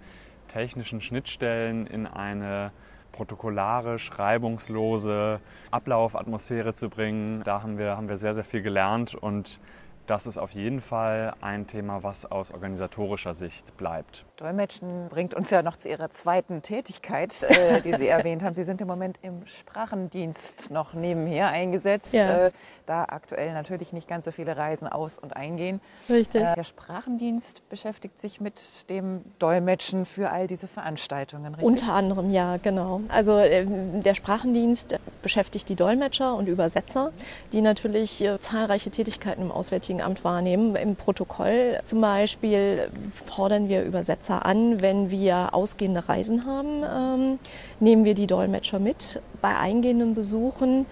technischen 0.47 1.02
Schnittstellen 1.02 1.88
in 1.88 2.08
eine 2.08 2.71
protokollarisch, 3.12 4.12
reibungslose 4.17 5.39
Ablaufatmosphäre 5.71 6.73
zu 6.73 6.89
bringen. 6.89 7.43
Da 7.43 7.62
haben 7.62 7.78
wir, 7.78 7.97
haben 7.97 8.08
wir 8.08 8.17
sehr, 8.17 8.34
sehr 8.34 8.43
viel 8.43 8.62
gelernt 8.62 9.15
und 9.15 9.60
das 10.09 10.25
ist 10.25 10.39
auf 10.39 10.53
jeden 10.53 10.81
Fall 10.81 11.33
ein 11.39 11.67
Thema, 11.67 12.01
was 12.01 12.25
aus 12.25 12.51
organisatorischer 12.51 13.35
Sicht 13.35 13.77
bleibt. 13.77 14.25
Dolmetschen 14.37 15.07
bringt 15.09 15.35
uns 15.35 15.51
ja 15.51 15.61
noch 15.61 15.75
zu 15.75 15.87
Ihrer 15.87 16.09
zweiten 16.09 16.63
Tätigkeit, 16.63 17.43
äh, 17.43 17.79
die 17.81 17.93
Sie 17.93 18.07
erwähnt 18.07 18.43
haben. 18.43 18.55
Sie 18.55 18.63
sind 18.63 18.81
im 18.81 18.87
Moment 18.87 19.19
im 19.21 19.45
Sprachendienst 19.45 20.71
noch 20.71 20.95
nebenher 20.95 21.49
eingesetzt, 21.49 22.13
ja. 22.13 22.47
äh, 22.47 22.51
da 22.87 23.03
aktuell 23.03 23.53
natürlich 23.53 23.93
nicht 23.93 24.07
ganz 24.07 24.25
so 24.25 24.31
viele 24.31 24.57
Reisen 24.57 24.87
aus- 24.87 25.19
und 25.19 25.35
eingehen. 25.35 25.79
Richtig. 26.09 26.41
Äh, 26.41 26.55
der 26.55 26.63
Sprachendienst 26.63 27.69
beschäftigt 27.69 28.17
sich 28.17 28.41
mit 28.41 28.89
dem 28.89 29.21
Dolmetschen 29.37 30.05
für 30.05 30.31
all 30.31 30.47
diese 30.47 30.67
Veranstaltungen, 30.67 31.53
richtig? 31.53 31.67
Unter 31.67 31.93
anderem, 31.93 32.31
ja, 32.31 32.57
genau. 32.57 33.01
Also 33.09 33.37
ähm, 33.37 34.01
der 34.01 34.15
Sprachendienst 34.15 34.97
beschäftigt 35.21 35.69
die 35.69 35.75
Dolmetscher 35.75 36.33
und 36.35 36.47
Übersetzer, 36.47 37.11
die 37.53 37.61
natürlich 37.61 38.23
äh, 38.23 38.39
zahlreiche 38.39 38.89
Tätigkeiten 38.89 39.43
im 39.43 39.51
Auswärtigen 39.51 39.98
Amt 40.01 40.23
wahrnehmen. 40.23 40.75
Im 40.75 40.95
Protokoll 40.95 41.79
zum 41.85 42.01
Beispiel 42.01 42.89
fordern 43.25 43.69
wir 43.69 43.83
Übersetzer 43.83 44.45
an, 44.45 44.81
wenn 44.81 45.12
wir 45.12 45.53
ausgehende 45.53 46.07
Reisen 46.07 46.45
haben, 46.45 46.83
ähm, 46.83 47.39
nehmen 47.79 48.05
wir 48.05 48.13
die 48.13 48.27
Dolmetscher 48.27 48.79
mit. 48.79 49.21
Bei 49.41 49.57
eingehenden 49.57 50.15
Besuchen 50.15 50.85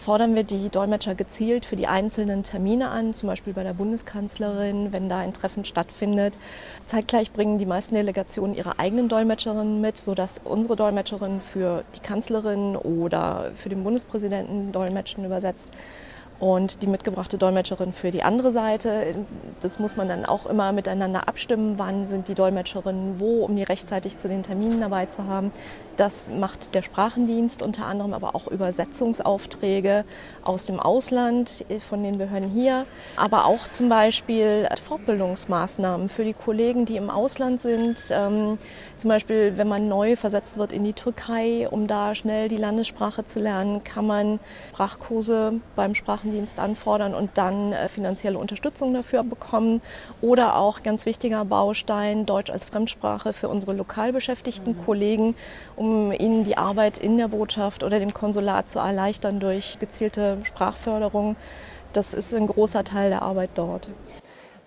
fordern 0.00 0.34
wir 0.34 0.44
die 0.44 0.70
Dolmetscher 0.70 1.14
gezielt 1.14 1.66
für 1.66 1.76
die 1.76 1.86
einzelnen 1.86 2.42
Termine 2.42 2.88
an, 2.88 3.12
zum 3.12 3.28
Beispiel 3.28 3.52
bei 3.52 3.62
der 3.62 3.74
Bundeskanzlerin, 3.74 4.92
wenn 4.92 5.10
da 5.10 5.18
ein 5.18 5.34
Treffen 5.34 5.64
stattfindet. 5.64 6.38
Zeitgleich 6.86 7.32
bringen 7.32 7.58
die 7.58 7.66
meisten 7.66 7.94
Delegationen 7.94 8.54
ihre 8.54 8.78
eigenen 8.78 9.08
Dolmetscherinnen 9.08 9.80
mit, 9.80 9.98
sodass 9.98 10.40
unsere 10.42 10.74
Dolmetscherin 10.74 11.40
für 11.40 11.84
die 11.94 12.00
Kanzlerin 12.00 12.76
oder 12.76 13.50
für 13.54 13.68
den 13.68 13.84
Bundespräsidenten 13.84 14.72
Dolmetschen 14.72 15.24
übersetzt 15.24 15.70
und 16.40 16.82
die 16.82 16.86
mitgebrachte 16.86 17.38
Dolmetscherin 17.38 17.92
für 17.92 18.10
die 18.10 18.22
andere 18.22 18.50
Seite. 18.50 19.14
Das 19.60 19.78
muss 19.78 19.96
man 19.96 20.08
dann 20.08 20.24
auch 20.24 20.46
immer 20.46 20.72
miteinander 20.72 21.28
abstimmen, 21.28 21.74
wann 21.76 22.06
sind 22.06 22.28
die 22.28 22.34
Dolmetscherinnen 22.34 23.20
wo, 23.20 23.44
um 23.44 23.54
die 23.54 23.62
rechtzeitig 23.62 24.18
zu 24.18 24.28
den 24.28 24.42
Terminen 24.42 24.80
dabei 24.80 25.06
zu 25.06 25.26
haben. 25.26 25.52
Das 26.00 26.30
macht 26.30 26.74
der 26.74 26.80
Sprachendienst 26.80 27.62
unter 27.62 27.84
anderem, 27.84 28.14
aber 28.14 28.34
auch 28.34 28.46
Übersetzungsaufträge 28.46 30.06
aus 30.42 30.64
dem 30.64 30.80
Ausland 30.80 31.66
von 31.78 32.02
den 32.02 32.16
Behörden 32.16 32.48
hier, 32.48 32.86
aber 33.16 33.44
auch 33.44 33.68
zum 33.68 33.90
Beispiel 33.90 34.66
Fortbildungsmaßnahmen 34.80 36.08
für 36.08 36.24
die 36.24 36.32
Kollegen, 36.32 36.86
die 36.86 36.96
im 36.96 37.10
Ausland 37.10 37.60
sind. 37.60 38.04
Ähm, 38.10 38.56
zum 38.96 39.08
Beispiel, 39.08 39.58
wenn 39.58 39.68
man 39.68 39.88
neu 39.88 40.16
versetzt 40.16 40.56
wird 40.56 40.72
in 40.72 40.84
die 40.84 40.94
Türkei, 40.94 41.68
um 41.68 41.86
da 41.86 42.14
schnell 42.14 42.48
die 42.48 42.56
Landessprache 42.56 43.26
zu 43.26 43.38
lernen, 43.40 43.84
kann 43.84 44.06
man 44.06 44.40
Sprachkurse 44.70 45.60
beim 45.76 45.94
Sprachendienst 45.94 46.30
Sprachendienst 46.30 46.58
anfordern 46.58 47.14
und 47.14 47.30
dann 47.34 47.72
äh, 47.72 47.88
finanzielle 47.88 48.38
Unterstützung 48.38 48.94
dafür 48.94 49.22
bekommen. 49.22 49.80
Oder 50.20 50.56
auch 50.56 50.82
ganz 50.82 51.06
wichtiger 51.06 51.44
Baustein 51.44 52.26
Deutsch 52.26 52.50
als 52.50 52.64
Fremdsprache 52.64 53.32
für 53.32 53.48
unsere 53.48 53.72
lokal 53.72 54.12
beschäftigten 54.12 54.72
mhm. 54.72 54.84
Kollegen, 54.84 55.34
um 55.76 55.89
ihnen 56.12 56.44
die 56.44 56.56
Arbeit 56.56 56.98
in 56.98 57.16
der 57.16 57.28
Botschaft 57.28 57.82
oder 57.82 57.98
dem 57.98 58.14
Konsulat 58.14 58.68
zu 58.68 58.78
erleichtern 58.78 59.40
durch 59.40 59.78
gezielte 59.78 60.38
Sprachförderung. 60.44 61.36
Das 61.92 62.14
ist 62.14 62.34
ein 62.34 62.46
großer 62.46 62.84
Teil 62.84 63.10
der 63.10 63.22
Arbeit 63.22 63.50
dort. 63.54 63.88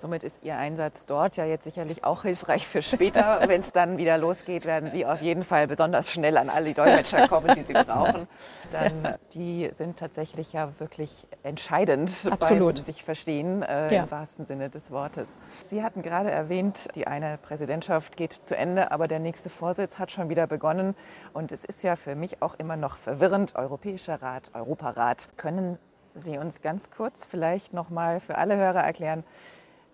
Somit 0.04 0.26
ist 0.26 0.44
Ihr 0.44 0.58
Einsatz 0.58 1.06
dort 1.06 1.38
ja 1.38 1.46
jetzt 1.46 1.64
sicherlich 1.64 2.04
auch 2.04 2.24
hilfreich 2.24 2.68
für 2.68 2.82
später. 2.82 3.40
Wenn 3.48 3.62
es 3.62 3.72
dann 3.72 3.98
wieder 3.98 4.18
losgeht, 4.18 4.66
werden 4.66 4.92
Sie 4.92 5.06
auf 5.06 5.22
jeden 5.22 5.46
Fall 5.46 5.66
besonders 5.66 6.12
schnell 6.12 6.36
an 6.36 6.50
alle 6.50 6.74
Dolmetscher 6.74 7.30
kommen, 7.30 7.56
die 7.56 7.64
Sie 7.64 7.72
brauchen. 7.72 8.28
Dann, 8.74 9.16
die 9.34 9.72
sind 9.74 9.96
tatsächlich 9.96 10.52
ja 10.52 10.78
wirklich 10.78 11.26
entscheidend 11.44 12.28
Absolut. 12.30 12.76
beim 12.76 12.84
sich 12.84 13.02
verstehen, 13.02 13.62
äh, 13.62 13.96
ja. 13.96 14.04
im 14.04 14.12
wahrsten 14.12 14.44
Sinne 14.44 14.70
des 14.70 14.92
Wortes. 14.92 15.30
Sie 15.62 15.82
hatten 15.82 16.02
gerade 16.02 16.30
erwähnt, 16.30 16.90
die 16.96 17.08
eine 17.08 17.38
Präsidentschaft 17.38 18.18
geht 18.18 18.34
zu 18.34 18.58
Ende, 18.58 18.92
aber 18.92 19.08
der 19.08 19.20
nächste 19.20 19.50
Vorsitz 19.50 20.00
hat 20.00 20.12
schon 20.12 20.28
wieder 20.28 20.48
begonnen. 20.48 20.96
Und 21.32 21.54
es 21.54 21.64
ist 21.64 21.82
ja 21.82 21.96
für 21.96 22.16
mich 22.16 22.42
auch 22.42 22.56
immer 22.56 22.76
noch 22.76 22.98
verwirrend. 22.98 23.56
Europäischer 23.56 24.22
Rat, 24.22 24.52
Europarat. 24.54 25.30
Können 25.38 25.80
Sie 26.14 26.38
uns 26.38 26.62
ganz 26.62 26.92
kurz 26.92 27.26
vielleicht 27.26 27.74
noch 27.74 27.90
mal 27.90 28.20
für 28.20 28.38
alle 28.38 28.58
Hörer 28.58 28.82
erklären, 28.82 29.24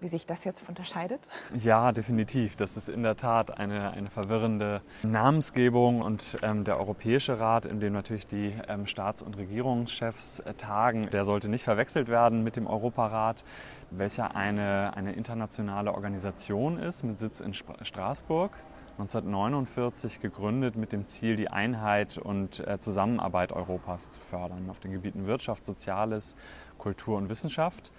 wie 0.01 0.07
sich 0.07 0.25
das 0.25 0.43
jetzt 0.43 0.67
unterscheidet? 0.67 1.19
Ja, 1.57 1.91
definitiv. 1.91 2.55
Das 2.55 2.77
ist 2.77 2.89
in 2.89 3.03
der 3.03 3.17
Tat 3.17 3.57
eine, 3.57 3.91
eine 3.91 4.09
verwirrende 4.09 4.81
Namensgebung 5.03 6.01
und 6.01 6.37
ähm, 6.41 6.63
der 6.63 6.79
Europäische 6.79 7.39
Rat, 7.39 7.65
in 7.65 7.79
dem 7.79 7.93
natürlich 7.93 8.27
die 8.27 8.53
ähm, 8.67 8.87
Staats- 8.87 9.21
und 9.21 9.37
Regierungschefs 9.37 10.39
äh, 10.41 10.53
tagen, 10.53 11.09
der 11.11 11.25
sollte 11.25 11.49
nicht 11.49 11.63
verwechselt 11.63 12.07
werden 12.07 12.43
mit 12.43 12.55
dem 12.55 12.67
Europarat, 12.67 13.43
welcher 13.91 14.35
eine, 14.35 14.95
eine 14.95 15.13
internationale 15.13 15.93
Organisation 15.93 16.77
ist 16.77 17.03
mit 17.03 17.19
Sitz 17.19 17.39
in 17.39 17.51
Sp 17.51 17.75
Straßburg. 17.81 18.51
1949 18.99 20.19
gegründet 20.19 20.75
mit 20.75 20.91
dem 20.91 21.05
Ziel, 21.05 21.37
die 21.37 21.49
Einheit 21.49 22.17
und 22.17 22.67
äh, 22.67 22.79
Zusammenarbeit 22.79 23.53
Europas 23.53 24.09
zu 24.09 24.19
fördern 24.19 24.69
auf 24.69 24.81
den 24.81 24.91
Gebieten 24.91 25.25
Wirtschaft, 25.25 25.65
Soziales, 25.65 26.35
Kultur 26.77 27.17
und 27.17 27.29
Wissenschaft. 27.29 27.93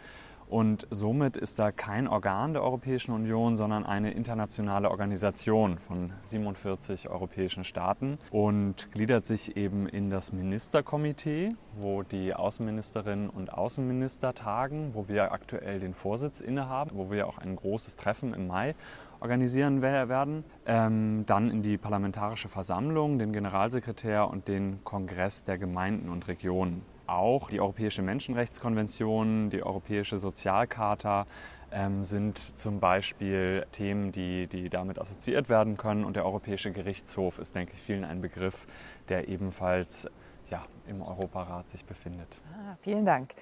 Und 0.51 0.89
somit 0.91 1.37
ist 1.37 1.61
da 1.61 1.71
kein 1.71 2.09
Organ 2.09 2.55
der 2.55 2.65
Europäischen 2.65 3.13
Union, 3.13 3.57
sondern 3.57 3.87
eine 3.87 4.11
internationale 4.11 4.91
Organisation 4.91 5.79
von 5.79 6.13
47 6.25 7.09
europäischen 7.09 7.63
Staaten 7.63 8.19
und 8.33 8.91
gliedert 8.91 9.27
sich 9.27 9.57
eben 9.57 9.89
in 9.89 10.11
das 10.11 10.33
Ministerkomitee, 10.33 11.55
wo 11.77 12.03
die 12.03 12.35
Außenministerinnen 12.35 13.31
und 13.31 13.53
Außenminister 13.53 14.35
tagen, 14.35 14.91
wo 14.93 15.07
wir 15.07 15.31
aktuell 15.31 15.79
den 15.79 15.95
Vorsitz 15.95 16.41
innehaben, 16.41 16.91
wo 16.95 17.13
wir 17.13 17.29
auch 17.29 17.39
ein 17.39 17.55
großes 17.55 17.95
Treffen 17.95 18.35
im 18.35 18.49
Mai 18.49 18.75
organisieren 19.21 19.83
werden. 19.83 20.43
Ähm, 20.67 21.25
dann 21.27 21.49
in 21.49 21.63
die 21.63 21.79
Parlamentarische 21.79 22.49
Versammlung, 22.49 23.21
den 23.21 23.33
Generalsekretär 23.33 24.29
und 24.29 24.49
den 24.49 24.83
Kongress 24.83 25.45
der 25.45 25.59
Gemeinden 25.59 26.09
und 26.09 26.27
Regionen 26.27 26.83
auch 27.11 27.51
die 27.51 27.61
Europäische 27.61 28.03
Menschenrechtskonvention, 28.03 29.51
die 29.51 29.63
Europäische 29.63 30.19
Sozialcharta 30.19 31.27
ähm, 31.73 32.05
sind 32.05 32.39
zum 32.39 32.81
Beispiel 32.81 33.67
Themen, 33.73 34.13
die, 34.13 34.47
die 34.47 34.69
damit 34.71 35.01
assoziiert 35.01 35.49
werden 35.49 35.77
können. 35.77 36.05
Und 36.05 36.17
der 36.17 36.25
Europäische 36.25 36.73
Gerichtshof 36.73 37.39
ist, 37.39 37.55
denke 37.55 37.73
ich, 37.75 37.83
vielen 37.83 38.05
ein 38.05 38.21
Begriff, 38.21 38.67
der 39.09 39.29
ebenfalls 39.29 40.09
ja, 40.51 40.65
im 40.89 41.01
Europarat 41.01 41.69
sich 41.69 41.85
befindet. 41.85 42.41
Ah, 42.53 42.77
vielen 42.81 43.05
Dank. 43.05 43.35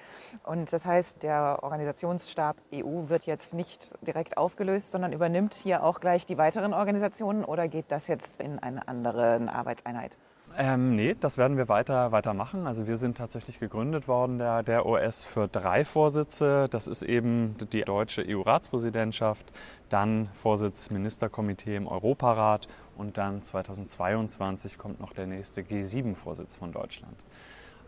Und 0.45 0.73
das 0.73 0.85
heißt, 0.85 1.23
der 1.23 1.61
Organisationsstab 1.63 2.57
EU 2.75 3.09
wird 3.09 3.25
jetzt 3.25 3.55
nicht 3.55 3.95
direkt 4.07 4.37
aufgelöst, 4.37 4.91
sondern 4.91 5.13
übernimmt 5.13 5.55
hier 5.55 5.83
auch 5.83 6.01
gleich 6.01 6.27
die 6.27 6.37
weiteren 6.37 6.75
Organisationen 6.75 7.45
oder 7.45 7.69
geht 7.69 7.87
das 7.89 8.09
jetzt 8.09 8.43
in 8.43 8.59
eine 8.59 8.87
andere 8.89 9.49
Arbeitseinheit? 9.51 10.19
Ähm, 10.57 10.97
nee, 10.97 11.15
das 11.19 11.39
werden 11.39 11.57
wir 11.57 11.69
weiter, 11.69 12.11
weiter 12.11 12.35
machen. 12.35 12.67
Also 12.67 12.87
wir 12.87 12.97
sind 12.97 13.17
tatsächlich 13.17 13.61
gegründet 13.61 14.09
worden, 14.09 14.39
der, 14.39 14.63
der 14.63 14.87
OS, 14.87 15.25
für 15.25 15.47
drei 15.47 15.85
Vorsitze. 15.85 16.67
Das 16.71 16.89
ist 16.89 17.03
eben 17.03 17.57
die 17.73 17.83
deutsche 17.83 18.25
EU-Ratspräsidentschaft, 18.27 19.53
dann 19.89 20.29
Vorsitz 20.35 20.91
Ministerkomitee 20.91 21.77
im 21.77 21.87
Europarat 21.87 22.67
und 22.97 23.19
dann 23.19 23.45
2022 23.45 24.79
kommt 24.79 25.01
noch 25.01 25.13
der 25.13 25.27
nächste 25.27 25.63
G7-Vorsitz 25.63 26.57
von 26.57 26.73
Deutschland. 26.73 27.17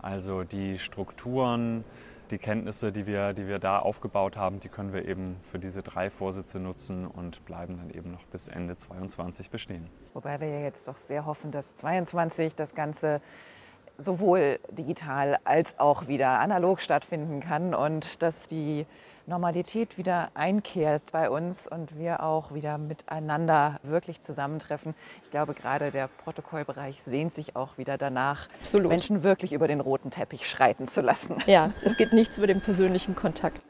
Also 0.00 0.44
die 0.44 0.78
Strukturen, 0.78 1.84
die 2.30 2.38
Kenntnisse, 2.38 2.92
die 2.92 3.06
wir, 3.06 3.32
die 3.32 3.46
wir 3.46 3.58
da 3.58 3.78
aufgebaut 3.78 4.36
haben, 4.36 4.60
die 4.60 4.68
können 4.68 4.92
wir 4.92 5.06
eben 5.06 5.36
für 5.42 5.58
diese 5.58 5.82
drei 5.82 6.10
Vorsitze 6.10 6.58
nutzen 6.58 7.06
und 7.06 7.44
bleiben 7.44 7.76
dann 7.76 7.90
eben 7.90 8.10
noch 8.10 8.24
bis 8.26 8.48
Ende 8.48 8.76
2022 8.76 9.50
bestehen. 9.50 9.88
Wobei 10.14 10.40
wir 10.40 10.48
ja 10.48 10.60
jetzt 10.60 10.88
doch 10.88 10.96
sehr 10.96 11.26
hoffen, 11.26 11.50
dass 11.50 11.74
2022 11.74 12.54
das 12.54 12.74
Ganze 12.74 13.20
sowohl 14.00 14.58
digital 14.70 15.38
als 15.44 15.78
auch 15.78 16.08
wieder 16.08 16.40
analog 16.40 16.80
stattfinden 16.80 17.40
kann 17.40 17.74
und 17.74 18.22
dass 18.22 18.46
die 18.46 18.86
Normalität 19.26 19.96
wieder 19.96 20.30
einkehrt 20.34 21.12
bei 21.12 21.30
uns 21.30 21.68
und 21.68 21.96
wir 21.96 22.22
auch 22.22 22.52
wieder 22.52 22.78
miteinander 22.78 23.78
wirklich 23.82 24.20
zusammentreffen. 24.20 24.94
Ich 25.22 25.30
glaube, 25.30 25.54
gerade 25.54 25.90
der 25.90 26.08
Protokollbereich 26.08 27.02
sehnt 27.02 27.32
sich 27.32 27.54
auch 27.54 27.78
wieder 27.78 27.96
danach, 27.96 28.48
Absolut. 28.60 28.88
Menschen 28.88 29.22
wirklich 29.22 29.52
über 29.52 29.68
den 29.68 29.80
roten 29.80 30.10
Teppich 30.10 30.48
schreiten 30.48 30.86
zu 30.86 31.00
lassen. 31.00 31.36
Ja, 31.46 31.70
es 31.84 31.96
geht 31.96 32.12
nichts 32.12 32.38
über 32.38 32.46
den 32.46 32.60
persönlichen 32.60 33.14
Kontakt. 33.14 33.60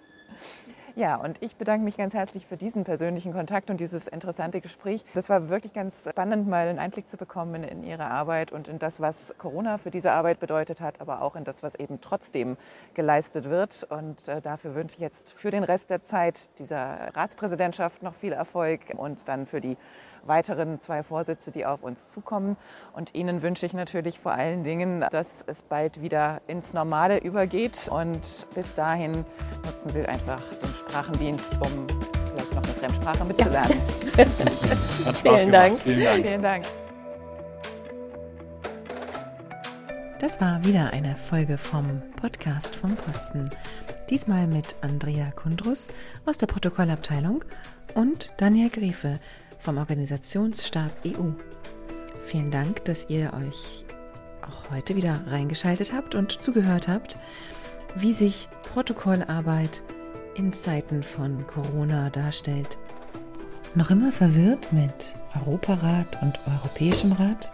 Ja, 0.96 1.16
und 1.16 1.42
ich 1.42 1.56
bedanke 1.56 1.84
mich 1.84 1.96
ganz 1.96 2.14
herzlich 2.14 2.46
für 2.46 2.56
diesen 2.56 2.84
persönlichen 2.84 3.32
Kontakt 3.32 3.70
und 3.70 3.80
dieses 3.80 4.08
interessante 4.08 4.60
Gespräch. 4.60 5.04
Das 5.14 5.28
war 5.28 5.48
wirklich 5.48 5.72
ganz 5.72 6.08
spannend, 6.08 6.48
mal 6.48 6.66
einen 6.66 6.78
Einblick 6.78 7.08
zu 7.08 7.16
bekommen 7.16 7.62
in, 7.62 7.84
Ihre 7.84 8.06
Arbeit 8.10 8.50
und 8.50 8.66
in 8.66 8.78
das, 8.78 9.00
was 9.00 9.34
Corona 9.38 9.78
für 9.78 9.90
diese 9.90 10.12
Arbeit 10.12 10.40
bedeutet 10.40 10.80
hat, 10.80 11.00
aber 11.00 11.22
auch 11.22 11.36
in 11.36 11.44
das, 11.44 11.62
was 11.62 11.76
eben 11.76 12.00
trotzdem 12.00 12.56
geleistet 12.94 13.48
wird. 13.48 13.86
Und 13.88 14.26
äh, 14.26 14.40
dafür 14.40 14.74
wünsche 14.74 14.96
ich 14.96 15.00
jetzt 15.00 15.32
für 15.32 15.50
den 15.50 15.62
Rest 15.62 15.90
der 15.90 16.02
Zeit 16.02 16.58
dieser 16.58 17.14
Ratspräsidentschaft 17.14 18.02
noch 18.02 18.14
viel 18.14 18.32
Erfolg 18.32 18.80
und 18.96 19.28
dann 19.28 19.46
für 19.46 19.60
die 19.60 19.76
weiteren 20.26 20.78
zwei 20.80 21.02
Vorsitze, 21.02 21.50
die 21.50 21.66
auf 21.66 21.82
uns 21.82 22.12
zukommen. 22.12 22.56
Und 22.92 23.14
Ihnen 23.14 23.42
wünsche 23.42 23.66
ich 23.66 23.74
natürlich 23.74 24.18
vor 24.18 24.32
allen 24.32 24.64
Dingen, 24.64 25.04
dass 25.10 25.44
es 25.46 25.62
bald 25.62 26.02
wieder 26.02 26.40
ins 26.46 26.72
Normale 26.72 27.18
übergeht. 27.18 27.88
Und 27.92 28.46
bis 28.54 28.74
dahin 28.74 29.24
nutzen 29.64 29.90
Sie 29.90 30.06
einfach 30.06 30.42
den 30.62 30.74
Sprachendienst, 30.74 31.54
um 31.60 31.86
vielleicht 32.30 32.54
noch 32.54 32.62
eine 32.62 32.72
Fremdsprache 32.72 33.24
mitzulernen. 33.24 33.76
Ja. 34.16 34.24
Vielen, 35.14 35.52
Dank. 35.52 35.80
Vielen 35.80 36.04
Dank. 36.04 36.24
Vielen 36.26 36.42
Dank. 36.42 36.64
Das 40.20 40.38
war 40.38 40.62
wieder 40.64 40.92
eine 40.92 41.16
Folge 41.16 41.56
vom 41.56 42.02
Podcast 42.20 42.76
vom 42.76 42.94
Posten. 42.94 43.48
Diesmal 44.10 44.46
mit 44.46 44.76
Andrea 44.82 45.30
Kundrus 45.30 45.88
aus 46.26 46.36
der 46.36 46.46
Protokollabteilung 46.46 47.42
und 47.94 48.30
Daniel 48.36 48.68
Griefe, 48.68 49.18
vom 49.60 49.78
Organisationsstab 49.78 50.90
EU. 51.06 51.30
Vielen 52.24 52.50
Dank, 52.50 52.84
dass 52.84 53.08
ihr 53.08 53.32
euch 53.34 53.84
auch 54.42 54.70
heute 54.74 54.96
wieder 54.96 55.20
reingeschaltet 55.26 55.92
habt 55.92 56.14
und 56.14 56.42
zugehört 56.42 56.88
habt, 56.88 57.16
wie 57.96 58.12
sich 58.12 58.48
Protokollarbeit 58.72 59.82
in 60.34 60.52
Zeiten 60.52 61.02
von 61.02 61.46
Corona 61.46 62.10
darstellt. 62.10 62.78
Noch 63.74 63.90
immer 63.90 64.10
verwirrt 64.12 64.72
mit 64.72 65.14
Europarat 65.38 66.20
und 66.22 66.40
Europäischem 66.46 67.12
Rat? 67.12 67.52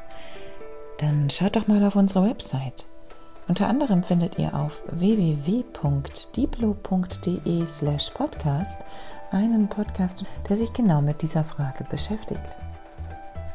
Dann 0.99 1.29
schaut 1.29 1.57
doch 1.57 1.67
mal 1.67 1.85
auf 1.85 1.97
unsere 1.97 2.27
Website. 2.27 2.87
Unter 3.49 3.69
anderem 3.69 4.03
findet 4.03 4.39
ihr 4.39 4.55
auf 4.55 4.83
www.diplo.de 4.91 5.67
slash 7.67 8.11
podcast 8.11 8.79
einen 9.33 9.69
Podcast, 9.69 10.25
der 10.49 10.57
sich 10.57 10.73
genau 10.73 11.03
mit 11.03 11.23
dieser 11.23 11.45
Frage 11.45 11.85
beschäftigt. 11.85 12.57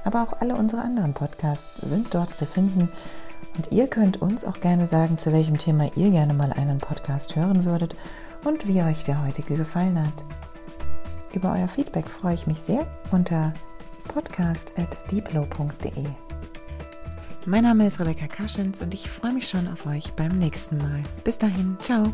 Aber 0.03 0.23
auch 0.23 0.41
alle 0.41 0.55
unsere 0.55 0.81
anderen 0.81 1.13
Podcasts 1.13 1.77
sind 1.77 2.13
dort 2.13 2.33
zu 2.33 2.45
finden 2.45 2.89
und 3.55 3.71
ihr 3.71 3.87
könnt 3.87 4.21
uns 4.21 4.45
auch 4.45 4.59
gerne 4.59 4.87
sagen, 4.87 5.17
zu 5.17 5.31
welchem 5.33 5.57
Thema 5.57 5.89
ihr 5.95 6.09
gerne 6.09 6.33
mal 6.33 6.53
einen 6.53 6.79
Podcast 6.79 7.35
hören 7.35 7.65
würdet 7.65 7.95
und 8.43 8.67
wie 8.67 8.81
euch 8.81 9.03
der 9.03 9.23
heutige 9.23 9.55
gefallen 9.55 10.03
hat. 10.03 10.25
Über 11.33 11.53
euer 11.53 11.67
Feedback 11.67 12.09
freue 12.09 12.35
ich 12.35 12.47
mich 12.47 12.61
sehr 12.61 12.87
unter 13.11 13.53
podcast.deeplo.de. 14.07 16.05
Mein 17.45 17.63
Name 17.63 17.87
ist 17.87 17.99
Rebecca 17.99 18.27
Kaschens 18.27 18.81
und 18.81 18.93
ich 18.93 19.09
freue 19.09 19.33
mich 19.33 19.49
schon 19.49 19.67
auf 19.67 19.85
euch 19.85 20.13
beim 20.13 20.37
nächsten 20.37 20.77
Mal. 20.77 21.01
Bis 21.23 21.37
dahin, 21.37 21.77
ciao! 21.81 22.13